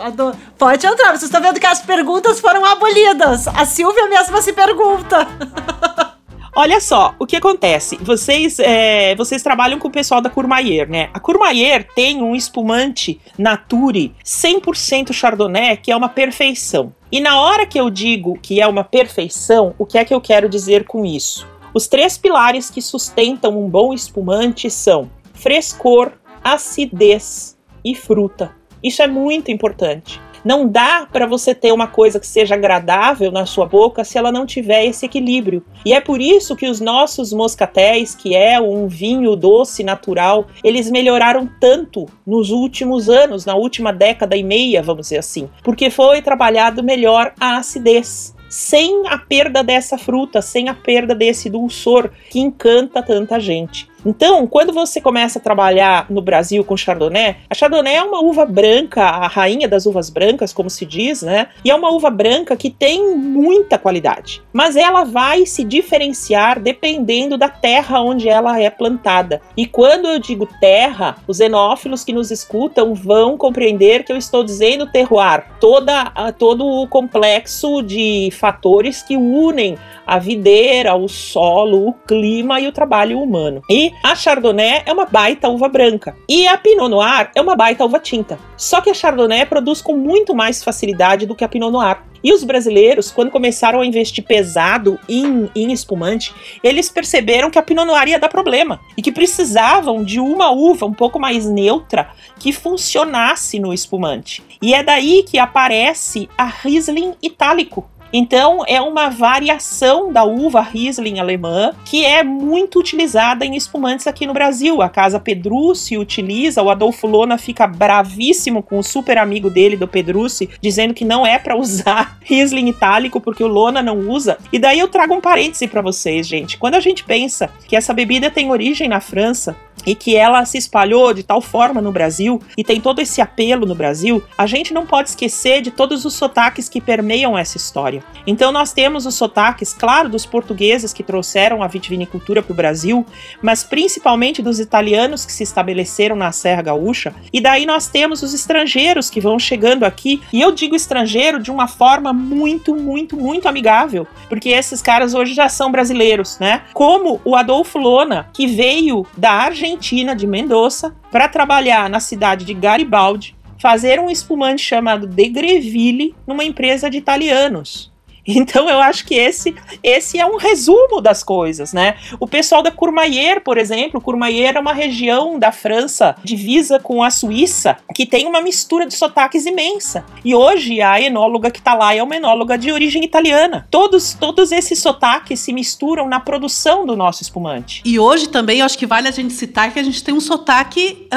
[0.57, 1.11] pode entrar.
[1.11, 3.49] Vocês estão vendo que as perguntas foram abolidas.
[3.49, 5.27] A Silvia mesma se pergunta.
[6.55, 7.97] Olha só, o que acontece?
[8.03, 11.09] Vocês, é, vocês trabalham com o pessoal da Courmayeur, né?
[11.15, 16.95] A Courmayeur tem um espumante Nature 100% Chardonnay, que é uma perfeição.
[17.13, 20.21] E na hora que eu digo que é uma perfeição, o que é que eu
[20.21, 21.47] quero dizer com isso?
[21.75, 28.57] Os três pilares que sustentam um bom espumante são frescor, acidez e fruta.
[28.83, 30.19] Isso é muito importante.
[30.45, 34.33] Não dá para você ter uma coisa que seja agradável na sua boca se ela
[34.33, 35.65] não tiver esse equilíbrio.
[35.85, 40.91] E é por isso que os nossos moscatéis, que é um vinho doce natural, eles
[40.91, 46.21] melhoraram tanto nos últimos anos, na última década e meia, vamos dizer assim, porque foi
[46.23, 52.39] trabalhado melhor a acidez sem a perda dessa fruta, sem a perda desse dulçor que
[52.39, 53.89] encanta tanta gente.
[54.05, 58.45] Então, quando você começa a trabalhar no Brasil com Chardonnay, a Chardonnay é uma uva
[58.45, 61.49] branca, a rainha das uvas brancas, como se diz, né?
[61.65, 64.43] E é uma uva branca que tem muita qualidade.
[64.53, 69.41] Mas ela vai se diferenciar dependendo da terra onde ela é plantada.
[69.57, 74.43] E quando eu digo terra, os enófilos que nos escutam vão compreender que eu estou
[74.43, 81.93] dizendo terroir, toda, todo o complexo de fatores que unem a videira, o solo, o
[81.93, 83.63] clima e o trabalho humano.
[83.71, 87.85] E a Chardonnay é uma baita uva branca e a Pinot Noir é uma baita
[87.85, 88.39] uva tinta.
[88.57, 91.99] Só que a Chardonnay produz com muito mais facilidade do que a Pinot Noir.
[92.25, 97.63] E os brasileiros, quando começaram a investir pesado em, em, espumante, eles perceberam que a
[97.63, 102.11] Pinot Noir ia dar problema e que precisavam de uma uva um pouco mais neutra
[102.39, 104.43] que funcionasse no espumante.
[104.61, 111.19] E é daí que aparece a Riesling itálico, então, é uma variação da uva Riesling
[111.19, 114.83] alemã que é muito utilizada em espumantes aqui no Brasil.
[114.83, 119.89] A Casa Pedrucci utiliza, o Adolfo Lona fica bravíssimo com o super amigo dele, do
[119.89, 124.37] Pedrucci, dizendo que não é para usar Riesling itálico porque o Lona não usa.
[124.53, 126.59] E daí eu trago um parêntese para vocês, gente.
[126.59, 130.59] Quando a gente pensa que essa bebida tem origem na França, e que ela se
[130.59, 134.73] espalhou de tal forma no Brasil e tem todo esse apelo no Brasil, a gente
[134.73, 138.03] não pode esquecer de todos os sotaques que permeiam essa história.
[138.27, 143.05] Então nós temos os sotaques, claro, dos portugueses que trouxeram a vitivinicultura para o Brasil,
[143.41, 148.33] mas principalmente dos italianos que se estabeleceram na Serra Gaúcha, e daí nós temos os
[148.33, 153.49] estrangeiros que vão chegando aqui, e eu digo estrangeiro de uma forma muito, muito, muito
[153.49, 156.63] amigável, porque esses caras hoje já são brasileiros, né?
[156.73, 162.45] Como o Adolfo Lona, que veio da Argentina Argentina, de Mendoza, para trabalhar na cidade
[162.45, 167.92] de Garibaldi, fazer um espumante chamado De Greville numa empresa de italianos.
[168.43, 171.97] Então eu acho que esse esse é um resumo das coisas, né?
[172.19, 177.11] O pessoal da Courmayeur, por exemplo, Courmayeur é uma região da França divisa com a
[177.11, 180.05] Suíça que tem uma mistura de sotaques imensa.
[180.25, 183.67] E hoje a enóloga que está lá é uma enóloga de origem italiana.
[183.71, 187.83] Todos todos esses sotaques se misturam na produção do nosso espumante.
[187.85, 190.21] E hoje também eu acho que vale a gente citar que a gente tem um
[190.21, 191.09] sotaque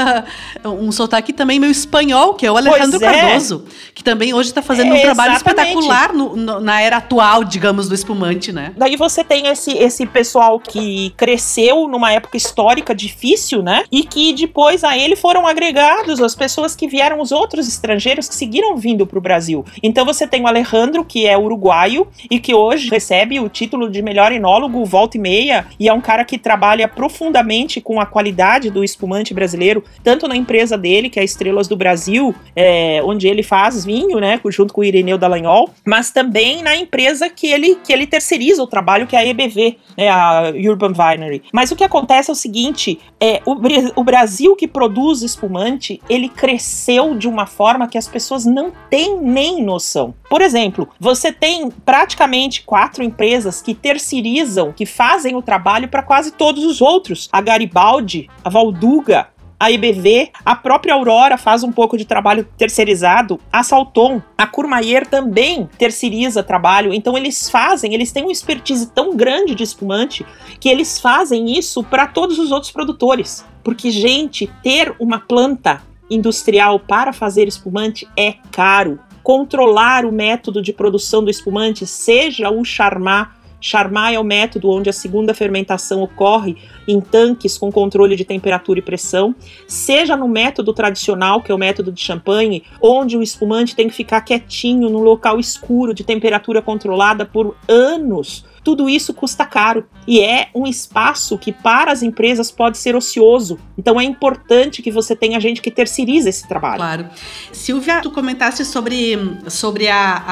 [0.63, 3.21] uh, um sotaque também meio espanhol, que é o Alejandro é.
[3.21, 5.67] Cardoso, que também hoje está fazendo é, um trabalho exatamente.
[5.69, 8.73] espetacular no, no, na era atual, digamos, do espumante, né?
[8.77, 13.84] Daí você tem esse, esse pessoal que cresceu numa época histórica difícil, né?
[13.91, 18.36] E que depois a ele foram agregados as pessoas que vieram, os outros estrangeiros que
[18.36, 19.65] seguiram vindo para o Brasil.
[19.81, 24.01] Então você tem o Alejandro, que é uruguaio e que hoje recebe o título de
[24.01, 28.69] melhor enólogo volta e meia, e é um cara que trabalha profundamente com a qualidade
[28.69, 33.43] do espumante brasileiro, tanto na empresa dele, que é Estrelas do Brasil, é, onde ele
[33.43, 37.91] faz vinho, né, junto com o Ireneu Dallagnol, mas também na empresa que ele, que
[37.91, 41.43] ele terceiriza o trabalho, que é a EBV, né, a Urban Winery.
[41.52, 43.56] Mas o que acontece é o seguinte, é, o,
[43.95, 49.19] o Brasil que produz espumante, ele cresceu de uma forma que as pessoas não têm
[49.19, 50.13] nem noção.
[50.30, 56.32] Por exemplo, você tem praticamente quatro empresas que terceirizam, que fazem o trabalho para quase
[56.32, 57.28] todos os outros.
[57.32, 59.28] A Garibaldi, a Valduga,
[59.65, 65.08] a EBV, a própria Aurora faz um pouco de trabalho terceirizado, a Salton, a Courmayeur
[65.08, 70.23] também terceiriza trabalho, então eles fazem, eles têm uma expertise tão grande de espumante
[70.60, 73.43] que eles fazem isso para todos os outros produtores.
[73.63, 78.99] Porque, gente, ter uma planta industrial para fazer espumante é caro.
[79.23, 84.91] Controlar o método de produção do espumante, seja o charmar, charmar é o método onde
[84.91, 86.56] a segunda fermentação ocorre
[86.88, 89.36] em tanques com controle de temperatura e pressão,
[89.67, 93.95] seja no método tradicional, que é o método de champanhe, onde o espumante tem que
[93.95, 100.19] ficar quietinho num local escuro de temperatura controlada por anos tudo isso custa caro e
[100.19, 103.60] é um espaço que para as empresas pode ser ocioso.
[103.78, 106.78] Então é importante que você tenha gente que terceiriza esse trabalho.
[106.78, 107.10] Claro.
[107.54, 110.23] Silvia, tu comentaste sobre, sobre a,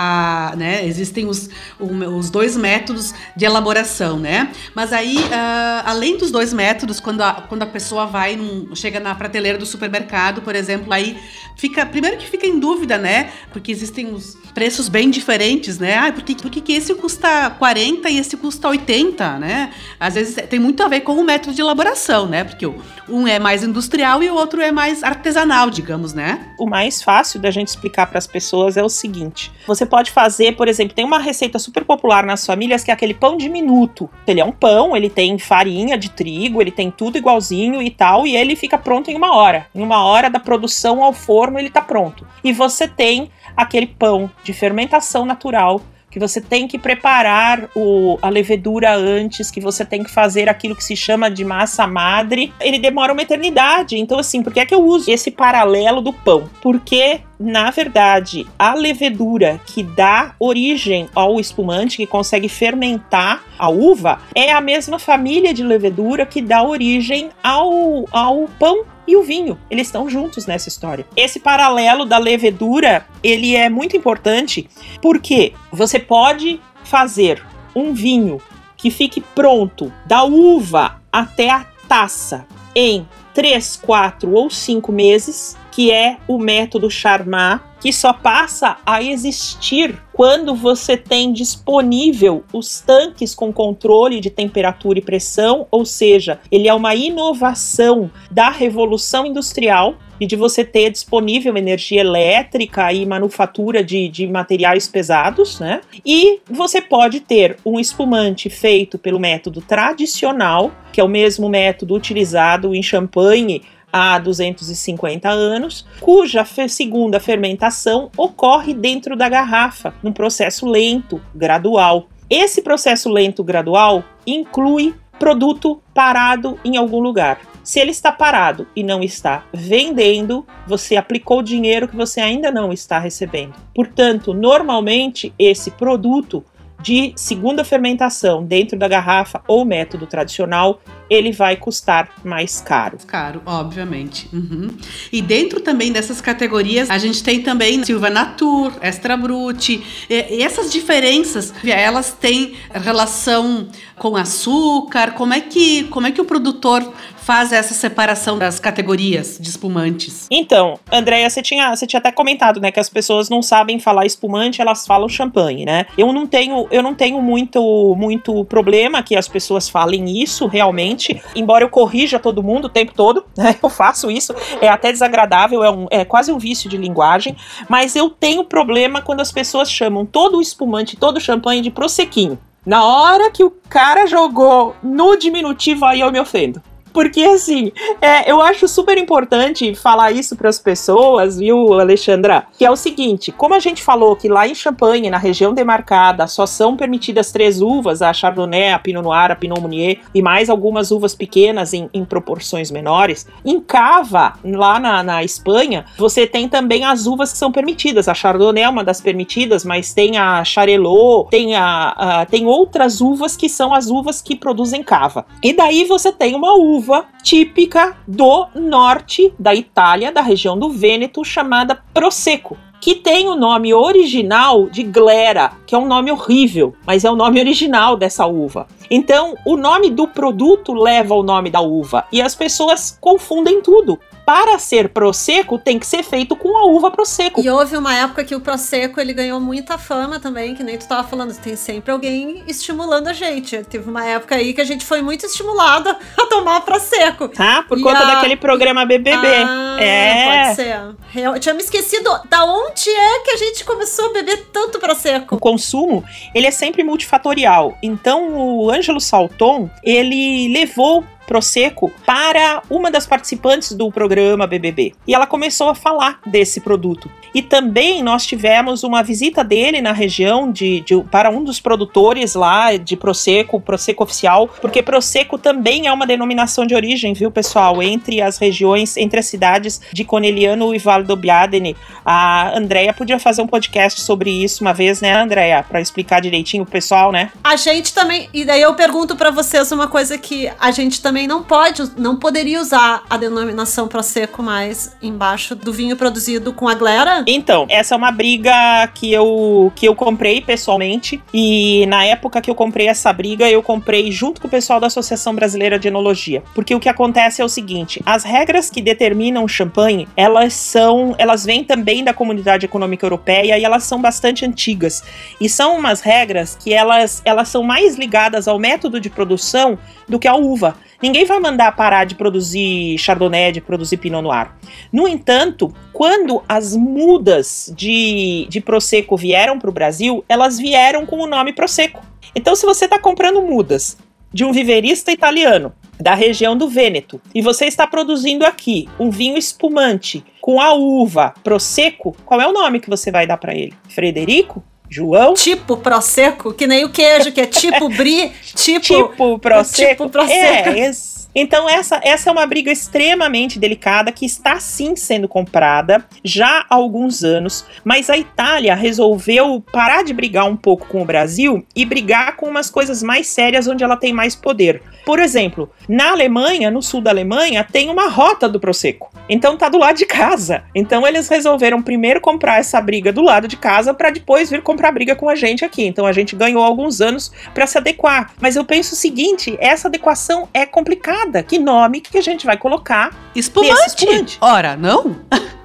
[0.52, 1.48] a né, existem os,
[1.80, 4.52] os dois métodos de elaboração, né?
[4.74, 9.00] Mas aí, uh, além dos dois métodos, quando a, quando a pessoa vai, num, chega
[9.00, 11.20] na prateleira do supermercado, por exemplo, aí
[11.56, 13.30] fica, primeiro que fica em dúvida, né?
[13.52, 15.98] Porque existem os preços bem diferentes, né?
[15.98, 19.72] Ah, por que, por que esse custa 40 e esse custa 80, né?
[20.00, 22.44] Às vezes tem muito a ver com o método de elaboração, né?
[22.44, 22.66] Porque
[23.08, 26.54] um é mais industrial e o outro é mais artesanal, digamos, né?
[26.58, 30.56] O mais fácil da gente explicar para as pessoas é o seguinte: você pode fazer,
[30.56, 34.10] por exemplo, tem uma receita super popular nas famílias que é aquele pão diminuto.
[34.26, 38.26] Ele é um pão, ele tem farinha de trigo, ele tem tudo igualzinho e tal,
[38.26, 39.68] e ele fica pronto em uma hora.
[39.76, 42.26] Em uma hora da produção ao forno ele está pronto.
[42.44, 45.82] E você tem aquele pão de fermentação natural
[46.14, 50.76] que você tem que preparar o, a levedura antes, que você tem que fazer aquilo
[50.76, 53.98] que se chama de massa madre, ele demora uma eternidade.
[53.98, 56.48] Então, assim, por que é que eu uso esse paralelo do pão?
[56.62, 64.22] Porque na verdade, a levedura que dá origem ao espumante, que consegue fermentar a uva,
[64.34, 69.58] é a mesma família de levedura que dá origem ao, ao pão e o vinho.
[69.70, 71.06] Eles estão juntos nessa história.
[71.16, 74.70] Esse paralelo da levedura, ele é muito importante
[75.02, 77.44] porque você pode fazer
[77.76, 78.42] um vinho
[78.78, 85.92] que fique pronto da uva até a taça em 3, 4 ou 5 meses, que
[85.92, 93.36] é o método Charmat, que só passa a existir quando você tem disponível os tanques
[93.36, 99.98] com controle de temperatura e pressão, ou seja, ele é uma inovação da revolução industrial
[100.18, 105.82] e de você ter disponível energia elétrica e manufatura de, de materiais pesados, né?
[106.06, 111.96] E você pode ter um espumante feito pelo método tradicional, que é o mesmo método
[111.96, 113.62] utilizado em champanhe
[113.94, 122.08] há 250 anos, cuja segunda fermentação ocorre dentro da garrafa, num processo lento, gradual.
[122.28, 127.40] Esse processo lento gradual inclui produto parado em algum lugar.
[127.64, 132.74] Se ele está parado e não está vendendo, você aplicou dinheiro que você ainda não
[132.74, 133.54] está recebendo.
[133.74, 136.44] Portanto, normalmente esse produto
[136.82, 140.82] de segunda fermentação dentro da garrafa ou método tradicional,
[141.14, 142.98] ele vai custar mais caro.
[143.06, 144.30] Caro, obviamente.
[144.34, 144.70] Uhum.
[145.12, 149.84] E dentro também dessas categorias, a gente tem também Silva Natur, Extra Brut.
[150.10, 155.12] E essas diferenças, elas têm relação com açúcar?
[155.12, 160.28] Como é que, como é que o produtor faz essa separação das categorias de espumantes?
[160.30, 164.06] Então, Andréia, você tinha, você tinha até comentado, né, que as pessoas não sabem falar
[164.06, 165.86] espumante, elas falam champanhe, né?
[165.98, 171.03] Eu não tenho, eu não tenho muito, muito problema que as pessoas falem isso realmente,
[171.36, 173.56] embora eu corrija todo mundo o tempo todo, né?
[173.64, 177.36] Eu faço isso, é até desagradável, é, um, é quase um vício de linguagem,
[177.70, 181.72] mas eu tenho problema quando as pessoas chamam todo o espumante, todo o champanhe de
[181.72, 182.38] prosecquinho.
[182.66, 186.62] Na hora que o cara jogou no diminutivo, aí eu me ofendo.
[186.94, 192.46] Porque, assim, é, eu acho super importante falar isso para as pessoas, viu, Alexandra?
[192.58, 196.28] Que é o seguinte: como a gente falou que lá em Champagne, na região demarcada,
[196.28, 200.50] só são permitidas três uvas, a Chardonnay, a Pinot Noir, a Pinot Meunier, e mais
[200.50, 203.26] algumas uvas pequenas em, em proporções menores.
[203.44, 208.08] Em Cava, lá na, na Espanha, você tem também as uvas que são permitidas.
[208.08, 213.02] A Chardonnay é uma das permitidas, mas tem a Charelot, tem, a, a tem outras
[213.02, 215.26] uvas que são as uvas que produzem cava.
[215.42, 220.70] E daí você tem uma uva uva típica do norte da Itália, da região do
[220.70, 226.76] Vêneto, chamada Prosecco que tem o nome original de Glera, que é um nome horrível,
[226.86, 228.68] mas é o nome original dessa uva.
[228.92, 233.98] Então, o nome do produto leva o nome da uva e as pessoas confundem tudo.
[234.26, 237.42] Para ser prosecco tem que ser feito com a uva prosecco.
[237.42, 240.88] E houve uma época que o prosecco ele ganhou muita fama também, que nem tu
[240.88, 243.64] tava falando, tem sempre alguém estimulando a gente.
[243.64, 247.32] Teve uma época aí que a gente foi muito estimulado a tomar prosecco.
[247.38, 248.16] Ah, por e conta a...
[248.16, 249.28] daquele programa BBB.
[249.28, 250.44] Ah, é.
[250.44, 250.96] Pode ser.
[251.16, 255.36] Eu tinha me esquecido da onde é que a gente começou a beber tanto prosecco.
[255.36, 256.04] O consumo,
[256.34, 257.78] ele é sempre multifatorial.
[257.82, 261.04] Então, o Ângelo Salton, ele levou
[261.34, 264.94] Prosecco para uma das participantes do programa BBB.
[265.08, 267.10] E ela começou a falar desse produto.
[267.34, 272.36] E também nós tivemos uma visita dele na região de, de para um dos produtores
[272.36, 277.82] lá de Prosecco, Prosecco oficial, porque Prosecco também é uma denominação de origem, viu, pessoal,
[277.82, 281.76] entre as regiões, entre as cidades de Coneliano e Vale do Biadene.
[282.06, 286.64] A Andrea podia fazer um podcast sobre isso uma vez, né, Andrea, para explicar direitinho
[286.64, 287.32] o pessoal, né?
[287.44, 291.28] A gente também, e daí eu pergunto para vocês uma coisa que a gente também
[291.28, 296.74] não pode, não poderia usar a denominação Prosecco mais embaixo do vinho produzido com a
[296.74, 301.22] glera então, essa é uma briga que eu, que eu comprei pessoalmente.
[301.34, 304.88] E na época que eu comprei essa briga, eu comprei junto com o pessoal da
[304.88, 306.44] Associação Brasileira de Enologia.
[306.54, 311.16] Porque o que acontece é o seguinte: as regras que determinam o champanhe, elas são.
[311.18, 315.04] Elas vêm também da comunidade econômica europeia e elas são bastante antigas.
[315.40, 320.20] E são umas regras que elas, elas são mais ligadas ao método de produção do
[320.20, 320.76] que à uva.
[321.04, 324.52] Ninguém vai mandar parar de produzir Chardonnay, de produzir Pinot Noir.
[324.90, 326.74] No entanto, quando as
[327.14, 332.04] mudas de, de Prosecco vieram para o Brasil, elas vieram com o nome Prosecco.
[332.36, 333.96] Então, se você está comprando mudas
[334.34, 339.38] de um viverista italiano da região do Vêneto e você está produzindo aqui um vinho
[339.38, 343.74] espumante com a uva Prosecco, qual é o nome que você vai dar para ele?
[343.90, 344.64] Frederico?
[344.90, 345.36] João?
[345.36, 348.80] Tipo Prosecco, que nem o queijo, que é tipo brie, tipo...
[348.82, 350.06] Tipo Prosecco.
[350.06, 350.70] Tipo prosecco.
[350.70, 350.92] É,
[351.36, 356.76] então essa, essa é uma briga extremamente delicada que está sim sendo comprada já há
[356.76, 361.86] alguns anos, mas a Itália resolveu parar de brigar um pouco com o Brasil e
[361.86, 364.82] brigar com umas coisas mais sérias onde ela tem mais poder.
[365.06, 369.13] Por exemplo, na Alemanha, no sul da Alemanha, tem uma rota do Prosecco.
[369.34, 370.64] Então tá do lado de casa.
[370.76, 374.92] Então eles resolveram primeiro comprar essa briga do lado de casa para depois vir comprar
[374.92, 375.84] briga com a gente aqui.
[375.84, 378.32] Então a gente ganhou alguns anos para se adequar.
[378.40, 381.42] Mas eu penso o seguinte, essa adequação é complicada.
[381.42, 383.12] Que nome que a gente vai colocar?
[383.36, 383.88] Espumante.
[383.88, 384.38] espumante?
[384.40, 385.16] Ora, não?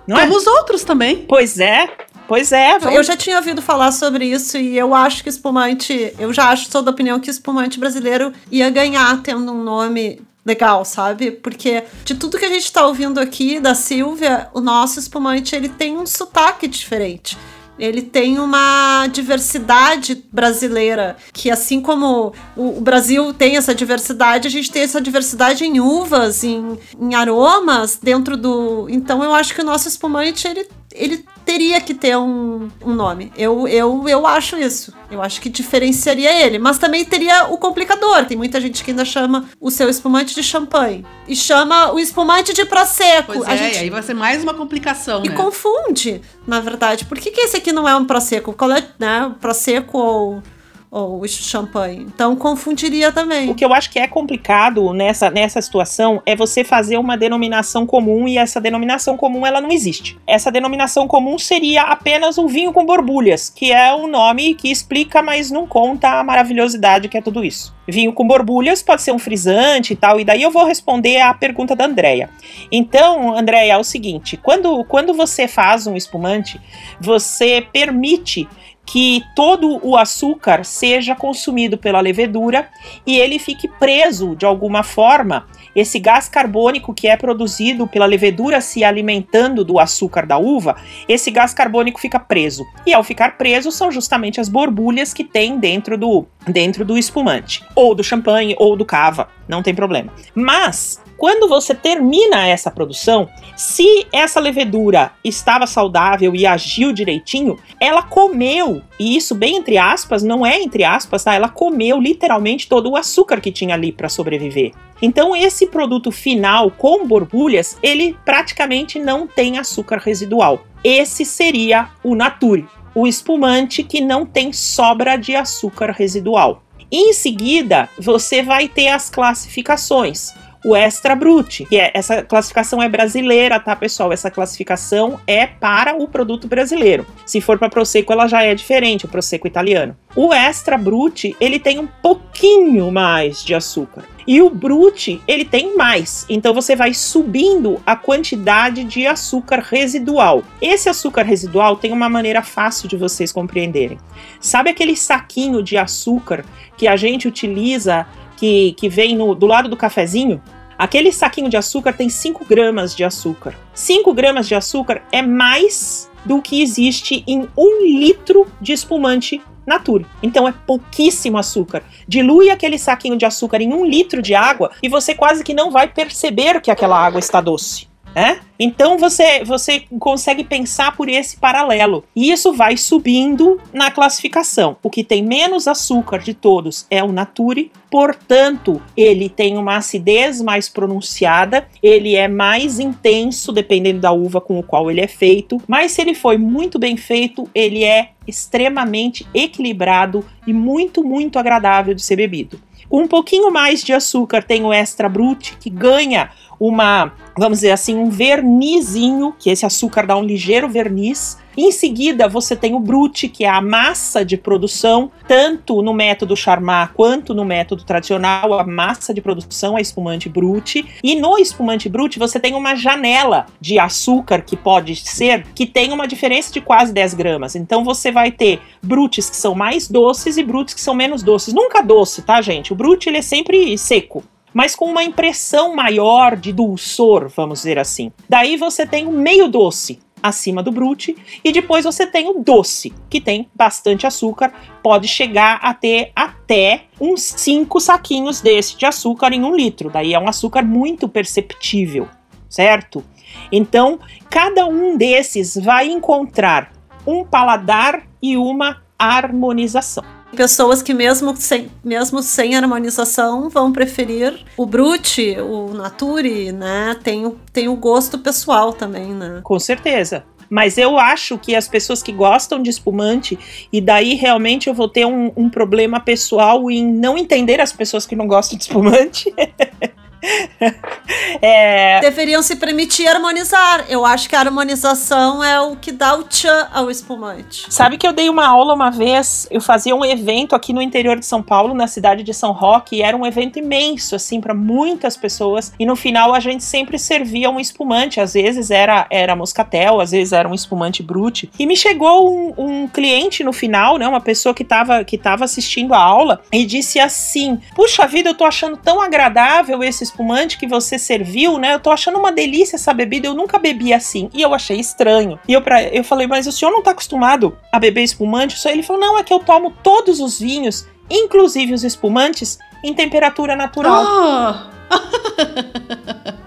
[0.07, 0.37] Não Como é?
[0.37, 1.27] os outros também.
[1.29, 1.87] Pois é.
[2.27, 2.79] Pois é.
[2.79, 2.95] Vamos...
[2.95, 6.15] Eu já tinha ouvido falar sobre isso e eu acho que espumante.
[6.19, 10.85] Eu já acho, sou da opinião que espumante brasileiro ia ganhar tendo um nome legal,
[10.85, 11.31] sabe?
[11.31, 15.69] Porque de tudo que a gente tá ouvindo aqui da Silvia, o nosso espumante ele
[15.69, 17.37] tem um sotaque diferente.
[17.79, 24.71] Ele tem uma diversidade brasileira, que assim como o, Brasil tem essa diversidade, a gente
[24.71, 28.89] tem essa diversidade em uvas, em, em aromas dentro do.
[28.91, 33.33] Então eu acho que o nosso espumante ele, ele teria que ter um, um nome.
[33.37, 34.93] Eu, eu, eu acho isso.
[35.11, 36.59] Eu acho que diferenciaria ele.
[36.59, 38.25] Mas também teria o complicador.
[38.25, 41.05] Tem muita gente que ainda chama o seu espumante de champanhe.
[41.27, 43.33] E chama o espumante de prosecco.
[43.35, 43.79] Pois a é, gente...
[43.79, 45.35] aí vai ser mais uma complicação, E né?
[45.35, 47.05] confunde, na verdade.
[47.05, 48.53] Por que, que esse aqui não é um prosecco?
[48.53, 49.35] Qual é, né?
[49.41, 50.43] Prosecco ou
[50.91, 52.01] ou champanhe.
[52.01, 53.51] Então confundiria também.
[53.51, 57.87] O que eu acho que é complicado nessa, nessa situação é você fazer uma denominação
[57.87, 60.19] comum e essa denominação comum ela não existe.
[60.27, 65.23] Essa denominação comum seria apenas o vinho com borbulhas, que é o nome que explica,
[65.23, 67.77] mas não conta a maravilhosidade que é tudo isso.
[67.87, 71.33] Vinho com borbulhas pode ser um frisante e tal, e daí eu vou responder a
[71.33, 72.29] pergunta da Andrea.
[72.71, 76.61] Então, Andrea, é o seguinte: quando, quando você faz um espumante,
[77.01, 78.47] você permite
[78.89, 82.71] que todo o açúcar seja consumido pela levedura
[83.07, 85.47] e ele fique preso de alguma forma.
[85.77, 90.75] Esse gás carbônico que é produzido pela levedura se alimentando do açúcar da uva,
[91.07, 92.65] esse gás carbônico fica preso.
[92.87, 97.63] E ao ficar preso são justamente as borbulhas que tem dentro do dentro do espumante,
[97.75, 100.11] ou do champanhe ou do cava, não tem problema.
[100.35, 108.05] Mas quando você termina essa produção, se essa levedura estava saudável e agiu direitinho, ela
[108.05, 111.35] comeu, e isso bem entre aspas, não é entre aspas, tá?
[111.35, 114.71] Ela comeu literalmente todo o açúcar que tinha ali para sobreviver.
[115.03, 120.65] Então esse produto final com borbulhas, ele praticamente não tem açúcar residual.
[120.85, 122.65] Esse seria o nature,
[122.95, 126.63] o espumante que não tem sobra de açúcar residual.
[126.91, 130.33] Em seguida, você vai ter as classificações.
[130.65, 134.13] O extra brute, que é essa classificação é brasileira, tá, pessoal?
[134.13, 137.07] Essa classificação é para o produto brasileiro.
[137.25, 139.97] Se for para prosecco, ela já é diferente, o prosecco italiano.
[140.17, 144.05] O extra brute, ele tem um pouquinho mais de açúcar.
[144.27, 146.27] E o brute, ele tem mais.
[146.29, 150.43] Então você vai subindo a quantidade de açúcar residual.
[150.61, 153.97] Esse açúcar residual tem uma maneira fácil de vocês compreenderem.
[154.39, 156.45] Sabe aquele saquinho de açúcar
[156.77, 158.07] que a gente utiliza
[158.39, 160.41] que, que vem no, do lado do cafezinho,
[160.79, 163.55] aquele saquinho de açúcar tem 5 gramas de açúcar.
[163.75, 170.07] 5 gramas de açúcar é mais do que existe em um litro de espumante Nature.
[170.23, 171.83] Então é pouquíssimo açúcar.
[172.07, 175.71] Dilui aquele saquinho de açúcar em um litro de água e você quase que não
[175.71, 177.88] vai perceber que aquela água está doce.
[178.15, 178.39] É?
[178.59, 182.05] Então você, você consegue pensar por esse paralelo.
[182.17, 184.77] E isso vai subindo na classificação.
[184.83, 190.41] O que tem menos açúcar de todos é o Nature, portanto, ele tem uma acidez
[190.41, 195.63] mais pronunciada, ele é mais intenso dependendo da uva com o qual ele é feito,
[195.69, 201.95] mas se ele foi muito bem feito, ele é extremamente equilibrado e muito, muito agradável
[201.95, 202.61] de ser bebido.
[202.89, 206.31] Com um pouquinho mais de açúcar tem o Extra Brut, que ganha
[206.61, 211.39] uma, vamos dizer assim, um vernizinho, que esse açúcar dá um ligeiro verniz.
[211.57, 216.37] Em seguida, você tem o brute, que é a massa de produção, tanto no método
[216.37, 220.87] Charmat quanto no método tradicional, a massa de produção é espumante brute.
[221.03, 225.93] E no espumante brute, você tem uma janela de açúcar que pode ser que tem
[225.93, 227.57] uma diferença de quase 10 gramas.
[227.57, 231.53] Então você vai ter brutes que são mais doces e brutes que são menos doces.
[231.53, 232.73] Nunca doce, tá, gente?
[232.73, 234.23] O brute ele é sempre seco
[234.53, 238.13] mas com uma impressão maior de dulçor, vamos dizer assim.
[238.29, 242.93] Daí você tem o meio doce acima do brute e depois você tem o doce,
[243.09, 249.33] que tem bastante açúcar, pode chegar a ter até uns 5 saquinhos desse de açúcar
[249.33, 249.91] em um litro.
[249.91, 252.09] Daí é um açúcar muito perceptível,
[252.49, 253.05] certo?
[253.53, 253.99] Então,
[254.31, 256.73] cada um desses vai encontrar
[257.07, 264.67] um paladar e uma harmonização pessoas que mesmo sem, mesmo sem harmonização vão preferir o
[264.67, 266.97] Brute, o Nature, né?
[267.03, 269.41] Tem o, tem o gosto pessoal também, né?
[269.43, 270.25] Com certeza.
[270.51, 273.39] Mas eu acho que as pessoas que gostam de espumante,
[273.73, 278.07] e daí realmente eu vou ter um, um problema pessoal em não entender as pessoas
[278.07, 279.35] que não gostam de espumante.
[281.41, 282.01] é...
[282.01, 283.87] Deveriam se permitir harmonizar.
[283.89, 287.67] Eu acho que a harmonização é o que dá o tchan ao espumante.
[287.73, 291.19] Sabe que eu dei uma aula uma vez, eu fazia um evento aqui no interior
[291.19, 294.55] de São Paulo, na cidade de São Roque, e era um evento imenso, assim, para
[294.55, 295.73] muitas pessoas.
[295.79, 298.21] E no final a gente sempre servia um espumante.
[298.21, 301.51] Às vezes era, era moscatel, às vezes era um espumante brute.
[301.59, 305.45] E me chegou um, um cliente no final, né, uma pessoa que estava que tava
[305.45, 310.59] assistindo a aula, e disse assim: Puxa vida, eu tô achando tão agradável esse espumante
[310.59, 311.75] que você serviu, né?
[311.75, 314.29] Eu tô achando uma delícia essa bebida, eu nunca bebi assim.
[314.35, 315.39] E eu achei estranho.
[315.47, 318.57] E eu, pra, eu falei, mas o senhor não tá acostumado a beber espumante?
[318.69, 323.57] Ele falou, não, é que eu tomo todos os vinhos, inclusive os espumantes, em temperatura
[323.57, 324.05] natural.
[324.05, 324.79] Oh.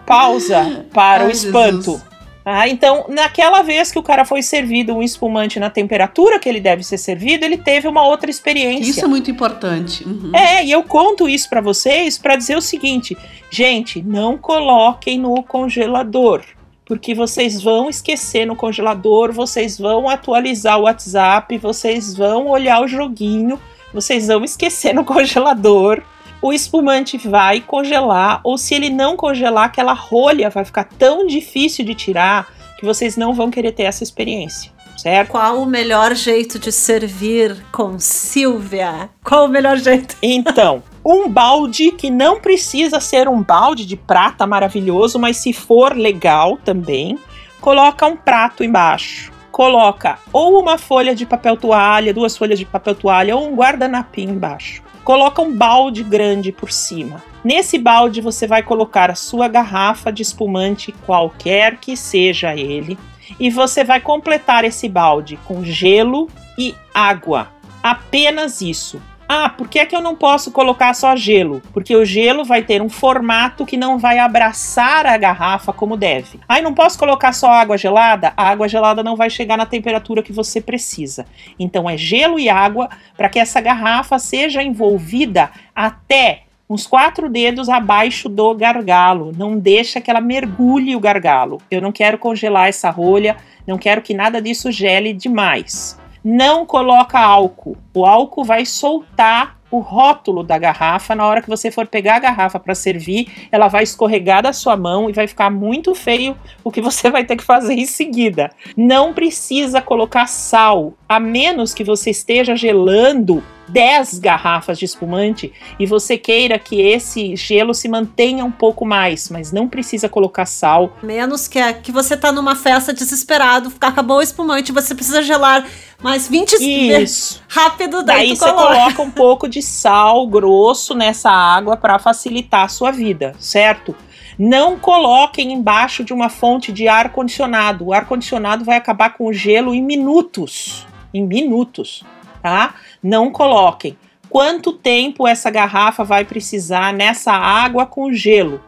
[0.06, 1.92] Pausa para Ai, o espanto.
[1.92, 2.11] Jesus.
[2.44, 6.60] Ah, então, naquela vez que o cara foi servido um espumante na temperatura que ele
[6.60, 8.90] deve ser servido, ele teve uma outra experiência.
[8.90, 10.04] Isso é muito importante.
[10.04, 10.32] Uhum.
[10.34, 13.16] É, e eu conto isso para vocês para dizer o seguinte:
[13.52, 16.42] gente, não coloquem no congelador.
[16.84, 22.88] Porque vocês vão esquecer no congelador, vocês vão atualizar o WhatsApp, vocês vão olhar o
[22.88, 23.58] joguinho,
[23.94, 26.04] vocês vão esquecer no congelador
[26.42, 31.86] o espumante vai congelar, ou se ele não congelar, aquela rolha vai ficar tão difícil
[31.86, 34.72] de tirar que vocês não vão querer ter essa experiência.
[34.98, 35.30] Certo?
[35.30, 39.10] Qual o melhor jeito de servir com Silvia?
[39.24, 40.16] Qual o melhor jeito?
[40.22, 45.96] Então, um balde que não precisa ser um balde de prata maravilhoso, mas se for
[45.96, 47.18] legal também,
[47.60, 49.32] coloca um prato embaixo.
[49.52, 54.34] Coloca ou uma folha de papel toalha, duas folhas de papel toalha ou um guardanapinho
[54.34, 57.24] embaixo coloca um balde grande por cima.
[57.44, 62.98] Nesse balde você vai colocar a sua garrafa de espumante, qualquer que seja ele,
[63.40, 67.48] e você vai completar esse balde com gelo e água.
[67.82, 69.02] Apenas isso.
[69.34, 71.62] Ah, por que é que eu não posso colocar só gelo?
[71.72, 76.38] Porque o gelo vai ter um formato que não vai abraçar a garrafa como deve.
[76.50, 78.34] Ah, não posso colocar só água gelada?
[78.36, 81.26] A água gelada não vai chegar na temperatura que você precisa.
[81.58, 87.70] Então é gelo e água para que essa garrafa seja envolvida até uns quatro dedos
[87.70, 89.32] abaixo do gargalo.
[89.38, 91.62] Não deixa que ela mergulhe o gargalo.
[91.72, 95.98] Eu não quero congelar essa rolha, não quero que nada disso gele demais.
[96.24, 97.78] Não coloca álcool.
[97.94, 101.16] O álcool vai soltar o rótulo da garrafa.
[101.16, 104.76] Na hora que você for pegar a garrafa para servir, ela vai escorregar da sua
[104.76, 108.52] mão e vai ficar muito feio o que você vai ter que fazer em seguida.
[108.76, 113.42] Não precisa colocar sal, a menos que você esteja gelando
[113.72, 119.30] 10 garrafas de espumante e você queira que esse gelo se mantenha um pouco mais,
[119.30, 120.98] mas não precisa colocar sal.
[121.02, 125.66] Menos que é que você tá numa festa desesperado, acabou o espumante, você precisa gelar
[126.02, 127.42] mais 20 Isso.
[127.48, 128.68] rápido daí, daí você coloca.
[128.68, 133.96] coloca um pouco de sal grosso nessa água para facilitar a sua vida, certo?
[134.38, 137.86] Não coloquem embaixo de uma fonte de ar condicionado.
[137.86, 140.88] O ar condicionado vai acabar com o gelo em minutos.
[141.14, 142.04] Em minutos
[142.42, 142.76] tá?
[143.02, 143.98] Não coloquem.
[144.30, 148.62] Quanto tempo essa garrafa vai precisar nessa água com gelo?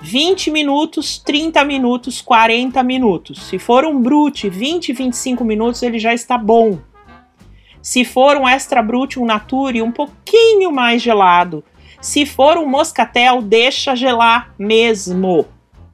[0.00, 3.42] 20 minutos, 30 minutos, 40 minutos.
[3.42, 6.78] Se for um brute, 20, 25 minutos ele já está bom.
[7.82, 11.64] Se for um extra brute, um nature, um pouquinho mais gelado.
[12.00, 15.46] Se for um moscatel, deixa gelar mesmo.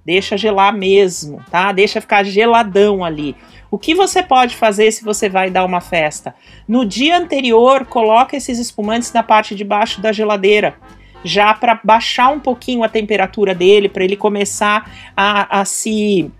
[0.04, 1.72] Deixa gelar mesmo, tá?
[1.72, 3.34] Deixa ficar geladão ali.
[3.74, 6.32] O que você pode fazer se você vai dar uma festa?
[6.68, 10.76] No dia anterior, coloque esses espumantes na parte de baixo da geladeira
[11.24, 16.30] já para baixar um pouquinho a temperatura dele, para ele começar a, a, se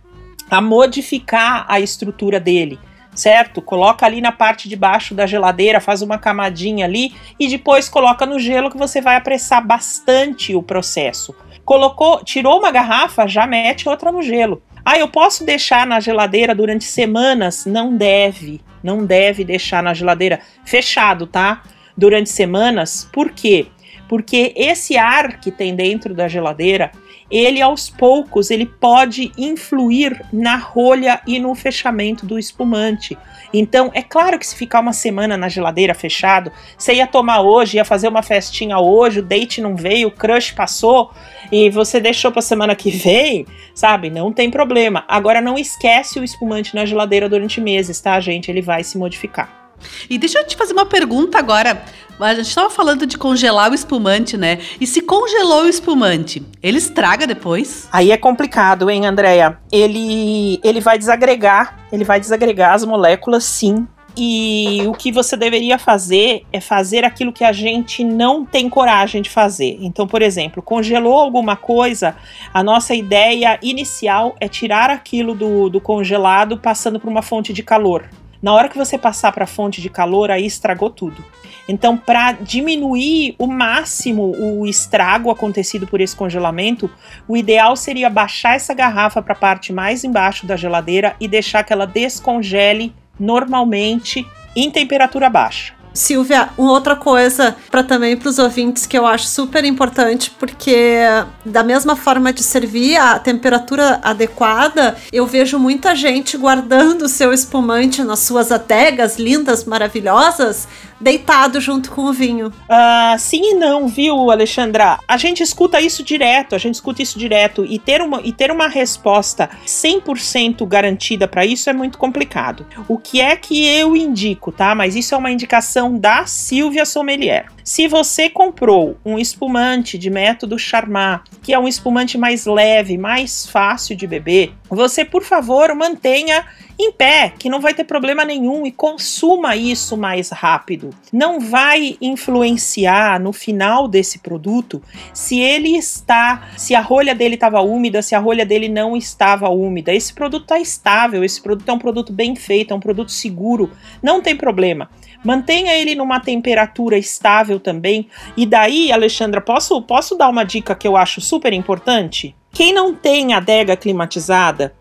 [0.48, 2.78] a modificar a estrutura dele,
[3.12, 3.60] certo?
[3.60, 8.24] Coloca ali na parte de baixo da geladeira, faz uma camadinha ali e depois coloca
[8.24, 11.34] no gelo que você vai apressar bastante o processo.
[11.64, 14.62] Colocou, tirou uma garrafa, já mete outra no gelo.
[14.84, 17.64] Ah, eu posso deixar na geladeira durante semanas?
[17.64, 18.60] Não deve.
[18.82, 21.62] Não deve deixar na geladeira fechado, tá?
[21.96, 23.08] Durante semanas.
[23.10, 23.68] Por quê?
[24.06, 26.92] Porque esse ar que tem dentro da geladeira,
[27.30, 33.16] ele aos poucos ele pode influir na rolha e no fechamento do espumante.
[33.56, 37.76] Então, é claro que se ficar uma semana na geladeira fechado, você ia tomar hoje,
[37.76, 41.12] ia fazer uma festinha hoje, o date não veio, o crush passou
[41.52, 44.10] e você deixou para semana que vem, sabe?
[44.10, 45.04] Não tem problema.
[45.06, 48.50] Agora não esquece o espumante na geladeira durante meses, tá, gente?
[48.50, 49.63] Ele vai se modificar.
[50.08, 51.84] E deixa eu te fazer uma pergunta agora.
[52.18, 54.60] A gente estava falando de congelar o espumante, né?
[54.80, 57.88] E se congelou o espumante, ele estraga depois?
[57.92, 59.58] Aí é complicado, hein, Andréia?
[59.72, 63.86] Ele, ele vai desagregar, ele vai desagregar as moléculas, sim.
[64.16, 69.20] E o que você deveria fazer é fazer aquilo que a gente não tem coragem
[69.20, 69.76] de fazer.
[69.80, 72.14] Então, por exemplo, congelou alguma coisa,
[72.52, 77.62] a nossa ideia inicial é tirar aquilo do, do congelado passando por uma fonte de
[77.64, 78.08] calor.
[78.44, 81.24] Na hora que você passar para a fonte de calor, aí estragou tudo.
[81.66, 86.90] Então, para diminuir o máximo o estrago acontecido por esse congelamento,
[87.26, 91.64] o ideal seria baixar essa garrafa para a parte mais embaixo da geladeira e deixar
[91.64, 95.72] que ela descongele normalmente em temperatura baixa.
[95.94, 100.98] Silvia, uma outra coisa para também para os ouvintes que eu acho super importante, porque
[101.44, 107.32] da mesma forma de servir a temperatura adequada, eu vejo muita gente guardando o seu
[107.32, 110.66] espumante nas suas adegas lindas, maravilhosas,
[111.00, 112.48] deitado junto com o vinho.
[112.48, 114.98] Uh, sim e não, viu, Alexandra?
[115.06, 118.50] A gente escuta isso direto, a gente escuta isso direto e ter uma, e ter
[118.50, 122.66] uma resposta 100% garantida para isso é muito complicado.
[122.88, 124.74] O que é que eu indico, tá?
[124.74, 127.46] Mas isso é uma indicação da Silvia Sommelier.
[127.64, 133.46] Se você comprou um espumante de método Charmat, que é um espumante mais leve, mais
[133.46, 136.44] fácil de beber, você, por favor, mantenha
[136.78, 140.90] em pé, que não vai ter problema nenhum e consuma isso mais rápido.
[141.12, 147.60] Não vai influenciar no final desse produto se ele está, se a rolha dele estava
[147.60, 149.94] úmida, se a rolha dele não estava úmida.
[149.94, 153.70] Esse produto está estável, esse produto é um produto bem feito, é um produto seguro,
[154.02, 154.90] não tem problema.
[155.24, 158.08] Mantenha ele numa temperatura estável também.
[158.36, 162.36] E daí, Alexandra, posso, posso dar uma dica que eu acho super importante?
[162.52, 164.74] Quem não tem adega climatizada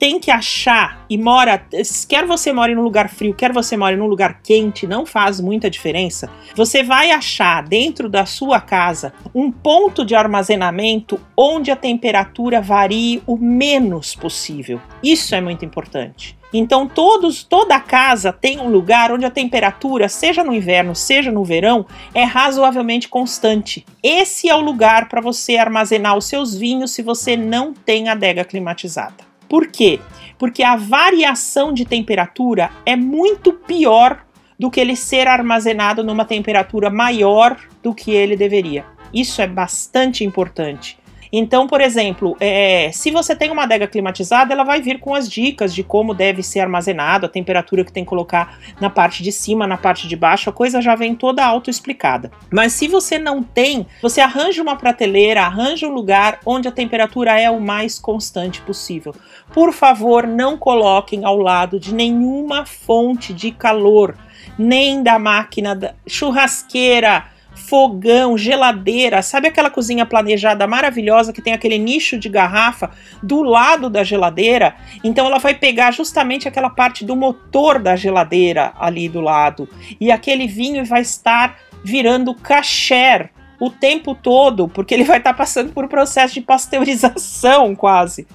[0.00, 1.62] tem que achar e mora,
[2.08, 5.68] quer você more num lugar frio, quer você more num lugar quente, não faz muita
[5.68, 6.30] diferença.
[6.56, 13.22] Você vai achar dentro da sua casa um ponto de armazenamento onde a temperatura varie
[13.26, 14.80] o menos possível.
[15.02, 16.34] Isso é muito importante.
[16.50, 21.44] Então todos, toda casa tem um lugar onde a temperatura, seja no inverno, seja no
[21.44, 21.84] verão,
[22.14, 23.84] é razoavelmente constante.
[24.02, 28.44] Esse é o lugar para você armazenar os seus vinhos se você não tem adega
[28.46, 29.29] climatizada.
[29.50, 29.98] Por quê?
[30.38, 34.24] Porque a variação de temperatura é muito pior
[34.56, 38.84] do que ele ser armazenado numa temperatura maior do que ele deveria.
[39.12, 40.99] Isso é bastante importante.
[41.32, 45.28] Então, por exemplo, é, se você tem uma adega climatizada, ela vai vir com as
[45.28, 49.30] dicas de como deve ser armazenado, a temperatura que tem que colocar na parte de
[49.30, 52.30] cima, na parte de baixo, a coisa já vem toda auto-explicada.
[52.50, 57.38] Mas se você não tem, você arranja uma prateleira, arranja um lugar onde a temperatura
[57.38, 59.14] é o mais constante possível.
[59.52, 64.16] Por favor, não coloquem ao lado de nenhuma fonte de calor,
[64.58, 67.24] nem da máquina da churrasqueira
[67.60, 72.90] fogão, geladeira, sabe aquela cozinha planejada maravilhosa que tem aquele nicho de garrafa
[73.22, 74.74] do lado da geladeira?
[75.04, 79.68] Então ela vai pegar justamente aquela parte do motor da geladeira ali do lado
[80.00, 83.30] e aquele vinho vai estar virando kasher
[83.60, 88.26] o tempo todo, porque ele vai estar tá passando por um processo de pasteurização quase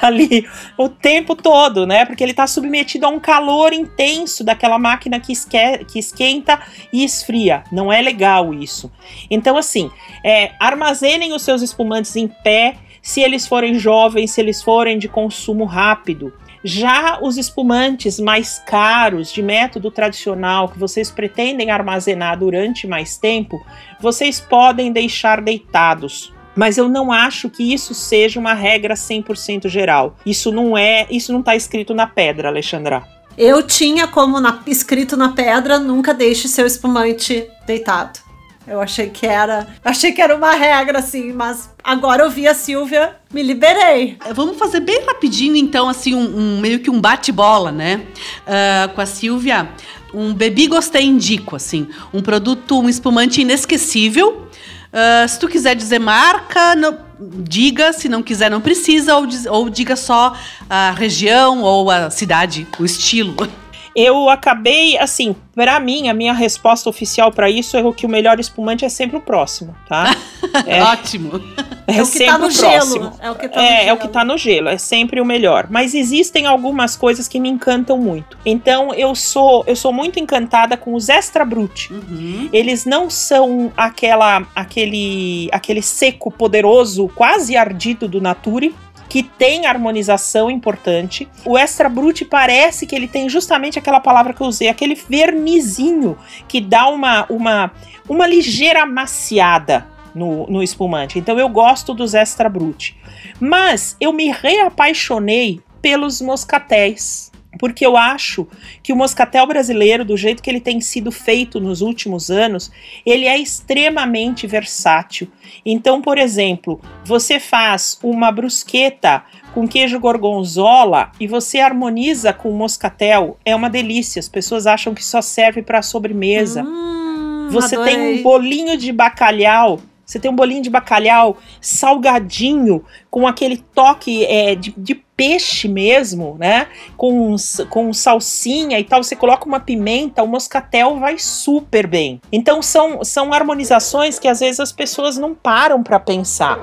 [0.00, 2.06] ali o tempo todo, né?
[2.06, 6.60] Porque ele está submetido a um calor intenso daquela máquina que, esque que esquenta
[6.92, 7.62] e esfria.
[7.70, 8.90] Não é legal isso.
[9.30, 9.90] Então, assim,
[10.24, 12.76] é, armazenem os seus espumantes em pé.
[13.02, 19.32] Se eles forem jovens, se eles forem de consumo rápido, já os espumantes mais caros,
[19.32, 23.64] de método tradicional, que vocês pretendem armazenar durante mais tempo,
[24.00, 26.32] vocês podem deixar deitados.
[26.54, 30.16] Mas eu não acho que isso seja uma regra 100% geral.
[30.26, 33.02] Isso não é, isso não está escrito na pedra, Alexandra.
[33.38, 38.29] Eu tinha como na, escrito na pedra, nunca deixe seu espumante deitado.
[38.70, 39.66] Eu achei que era.
[39.84, 44.16] Achei que era uma regra, assim, mas agora eu vi a Silvia, me liberei.
[44.24, 48.06] É, vamos fazer bem rapidinho, então, assim, um, um meio que um bate-bola, né?
[48.46, 49.68] Uh, com a Silvia.
[50.14, 51.88] Um bebi gostei indico, assim.
[52.14, 54.46] Um produto, um espumante inesquecível.
[54.92, 57.92] Uh, se tu quiser dizer marca, não, diga.
[57.92, 59.16] Se não quiser, não precisa.
[59.16, 60.32] Ou, ou diga só
[60.68, 63.34] a região ou a cidade, o estilo.
[63.94, 68.38] Eu acabei, assim, para mim, a minha resposta oficial para isso é que o melhor
[68.38, 70.16] espumante é sempre o próximo, tá?
[70.66, 71.40] É, Ótimo.
[71.86, 73.12] É, é o que tá no gelo.
[73.20, 73.88] É o que tá é, no gelo.
[73.88, 75.68] É o que tá no gelo, é sempre o melhor.
[75.70, 78.36] Mas existem algumas coisas que me encantam muito.
[78.44, 81.92] Então eu sou eu sou muito encantada com os extra brut.
[81.92, 82.48] Uhum.
[82.52, 88.74] Eles não são aquela aquele aquele seco poderoso, quase ardido do Nature
[89.10, 91.28] que tem harmonização importante.
[91.44, 96.16] O extra brute parece que ele tem justamente aquela palavra que eu usei, aquele vernizinho
[96.46, 97.72] que dá uma, uma,
[98.08, 99.84] uma ligeira maciada
[100.14, 101.18] no, no espumante.
[101.18, 102.96] Então eu gosto dos extra brute.
[103.40, 108.46] Mas eu me reapaixonei pelos moscatéis porque eu acho
[108.82, 112.70] que o moscatel brasileiro, do jeito que ele tem sido feito nos últimos anos,
[113.04, 115.28] ele é extremamente versátil.
[115.64, 123.36] Então, por exemplo, você faz uma brusqueta com queijo gorgonzola e você harmoniza com moscatel,
[123.44, 124.20] é uma delícia.
[124.20, 126.62] As pessoas acham que só serve para sobremesa.
[126.62, 127.94] Hum, você adorei.
[127.94, 129.80] tem um bolinho de bacalhau
[130.10, 136.36] você tem um bolinho de bacalhau salgadinho, com aquele toque é, de, de, peixe mesmo,
[136.36, 136.66] né?
[136.96, 137.36] Com,
[137.68, 139.04] com salsinha e tal.
[139.04, 142.20] Você coloca uma pimenta, o moscatel vai super bem.
[142.32, 146.58] Então são, são harmonizações que às vezes as pessoas não param para pensar.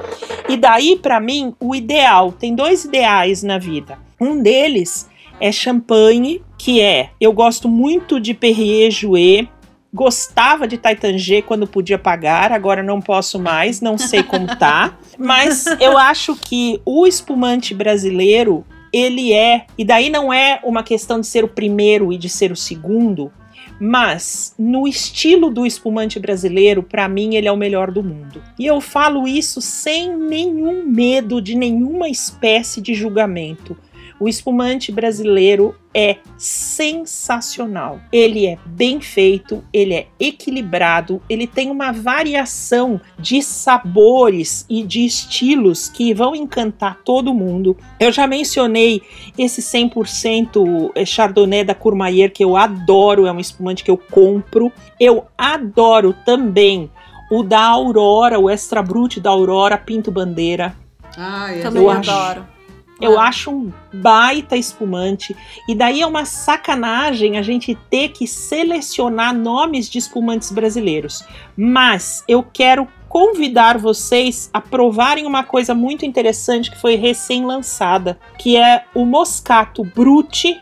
[0.50, 3.98] E daí, para mim, o ideal tem dois ideais na vida.
[4.20, 5.08] Um deles
[5.40, 9.48] é champanhe, que é eu gosto muito de Perrier Jouet
[9.94, 14.98] gostava de Taitangê quando podia pagar, agora não posso mais, não sei como tá.
[15.18, 21.20] Mas eu acho que o espumante brasileiro, ele é, e daí não é uma questão
[21.20, 23.32] de ser o primeiro e de ser o segundo,
[23.80, 28.42] mas no estilo do espumante brasileiro, para mim ele é o melhor do mundo.
[28.58, 33.78] E eu falo isso sem nenhum medo de nenhuma espécie de julgamento.
[34.20, 38.00] O espumante brasileiro é sensacional.
[38.12, 45.06] Ele é bem feito, ele é equilibrado, ele tem uma variação de sabores e de
[45.06, 47.76] estilos que vão encantar todo mundo.
[48.00, 49.02] Eu já mencionei
[49.38, 54.72] esse 100% Chardonnay da Courmayeur que eu adoro, é um espumante que eu compro.
[55.00, 56.90] Eu adoro também
[57.30, 60.76] o da Aurora, o Extra Brut da Aurora Pinto Bandeira.
[61.18, 62.57] Ah, eu também adoro.
[63.00, 65.36] Eu acho um baita espumante.
[65.68, 71.24] E daí é uma sacanagem a gente ter que selecionar nomes de espumantes brasileiros.
[71.56, 78.58] Mas eu quero convidar vocês a provarem uma coisa muito interessante que foi recém-lançada, que
[78.58, 80.60] é o Moscato Brute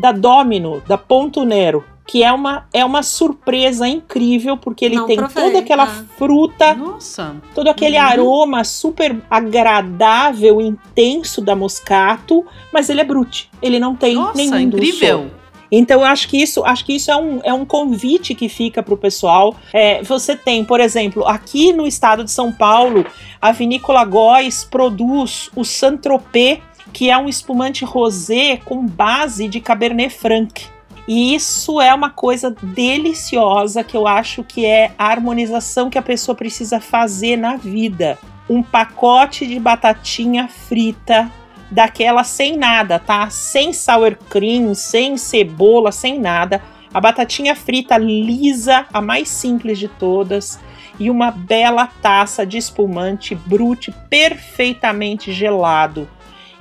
[0.00, 5.06] da Domino, da Ponto Nero que é uma, é uma surpresa incrível, porque ele Não
[5.06, 6.04] tem provei, toda aquela ah.
[6.16, 7.36] fruta, Nossa.
[7.54, 8.04] todo aquele uhum.
[8.04, 13.50] aroma super agradável, intenso da moscato, mas ele é brute.
[13.62, 15.30] Ele não tem Nossa, nenhum incrível.
[15.72, 18.82] Então eu acho que isso, acho que isso é um, é um convite que fica
[18.82, 19.56] para o pessoal.
[19.72, 23.04] É, você tem, por exemplo, aqui no estado de São Paulo,
[23.40, 26.60] a vinícola Góis produz o Saint-Tropez,
[26.92, 30.73] que é um espumante rosé com base de Cabernet Franc.
[31.06, 36.02] E isso é uma coisa deliciosa que eu acho que é a harmonização que a
[36.02, 38.18] pessoa precisa fazer na vida.
[38.48, 41.30] Um pacote de batatinha frita
[41.70, 43.28] daquela sem nada, tá?
[43.28, 46.62] Sem sour cream, sem cebola, sem nada.
[46.92, 50.58] A batatinha frita lisa, a mais simples de todas,
[50.98, 56.08] e uma bela taça de espumante brute perfeitamente gelado.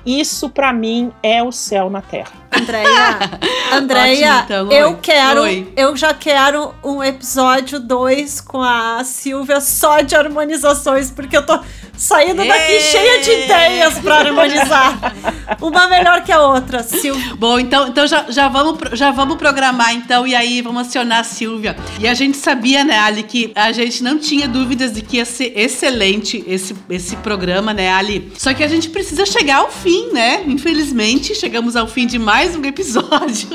[0.05, 2.42] Isso para mim é o céu na terra.
[2.56, 3.39] Andréia,
[3.74, 5.68] Andréia, então, eu quero, oi.
[5.76, 11.60] eu já quero um episódio 2 com a Silvia só de harmonizações, porque eu tô
[11.97, 15.14] saindo daqui cheia de ideias para harmonizar.
[15.62, 17.36] Uma melhor que a outra, Silvia.
[17.36, 21.24] Bom, então, então já, já, vamos, já vamos programar então, e aí vamos acionar a
[21.24, 21.76] Silvia.
[21.99, 25.26] E a gente sabia, né, Ali, que a gente não tinha dúvidas de que ia
[25.26, 28.32] ser excelente esse, esse programa, né, Ali?
[28.38, 30.43] Só que a gente precisa chegar ao fim, né?
[30.47, 33.47] Infelizmente, chegamos ao fim de mais mais um episódio.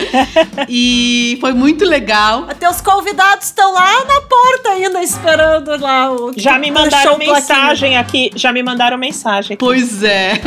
[0.66, 2.46] e foi muito legal.
[2.48, 7.98] Até os convidados estão lá na porta ainda esperando lá o Já me mandaram mensagem
[7.98, 9.54] aqui, já me mandaram mensagem.
[9.54, 9.58] Aqui.
[9.62, 10.40] Pois é.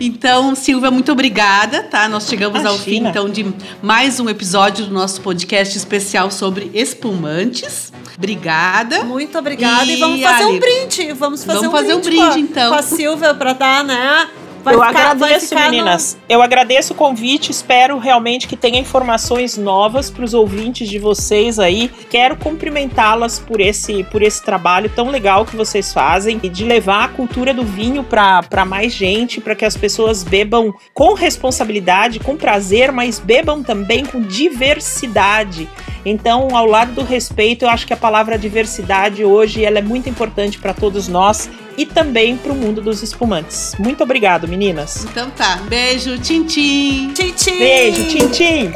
[0.00, 2.08] Então, Silvia, muito obrigada, tá?
[2.08, 2.70] Nós chegamos Imagina.
[2.70, 3.52] ao fim então de
[3.82, 7.92] mais um episódio do nosso podcast especial sobre espumantes.
[8.16, 9.04] Obrigada.
[9.04, 9.84] Muito obrigada.
[9.84, 11.12] E, e vamos fazer Ali, um brinde.
[11.12, 12.70] Vamos fazer, vamos um, fazer brinde um brinde, com a, então.
[12.70, 14.28] Com a Silvia para dar, né?
[14.68, 16.18] Vai eu ficar, agradeço, meninas.
[16.28, 16.34] No...
[16.34, 17.50] Eu agradeço o convite.
[17.50, 21.90] Espero realmente que tenha informações novas para os ouvintes de vocês aí.
[22.10, 27.04] Quero cumprimentá-las por esse, por esse trabalho tão legal que vocês fazem e de levar
[27.04, 32.36] a cultura do vinho para mais gente, para que as pessoas bebam com responsabilidade, com
[32.36, 35.68] prazer, mas bebam também com diversidade.
[36.04, 40.08] Então, ao lado do respeito, eu acho que a palavra diversidade hoje ela é muito
[40.08, 43.74] importante para todos nós e também para o mundo dos espumantes.
[43.78, 45.04] Muito obrigado, meninas.
[45.04, 45.56] Então tá.
[45.68, 47.12] Beijo, tchim, tchim.
[47.14, 47.58] Tchim, tchim.
[47.58, 48.72] Beijo, tchim, tchim.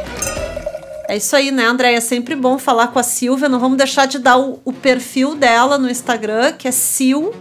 [1.09, 1.93] É isso aí, né, André?
[1.93, 3.49] É sempre bom falar com a Silvia.
[3.49, 7.35] Não vamos deixar de dar o, o perfil dela no Instagram, que é sil,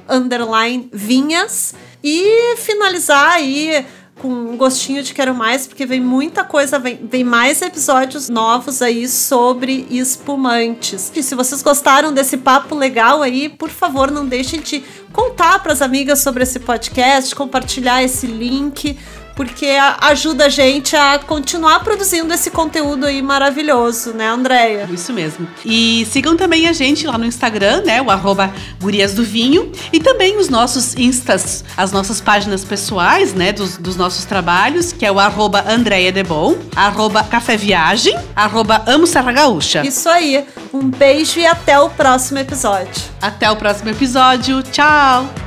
[0.92, 1.74] vinhas.
[2.02, 3.86] E finalizar aí
[4.23, 8.81] com um gostinho de quero mais, porque vem muita coisa, vem, vem mais episódios novos
[8.81, 11.11] aí sobre espumantes.
[11.12, 15.73] E se vocês gostaram desse papo legal aí, por favor, não deixem de contar para
[15.73, 18.97] as amigas sobre esse podcast, compartilhar esse link
[19.35, 19.66] porque
[20.01, 24.89] ajuda a gente a continuar produzindo esse conteúdo aí maravilhoso, né, Andréia?
[24.93, 25.47] Isso mesmo.
[25.64, 30.01] E sigam também a gente lá no Instagram, né, o arroba Gurias do Vinho, e
[30.01, 35.12] também os nossos instas, as nossas páginas pessoais, né, dos, dos nossos trabalhos, que é
[35.12, 39.87] o arroba Andréia Debon, arroba Café Viagem, arroba Amo Serra Gaúcha.
[39.87, 40.45] Isso aí.
[40.72, 43.03] Um beijo e até o próximo episódio.
[43.20, 44.62] Até o próximo episódio.
[44.62, 45.41] Tchau!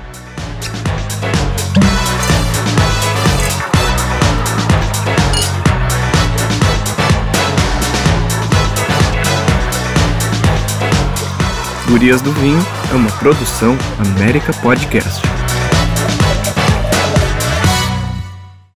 [11.87, 12.59] Gurias do Vinho
[12.91, 15.21] é uma produção América Podcast.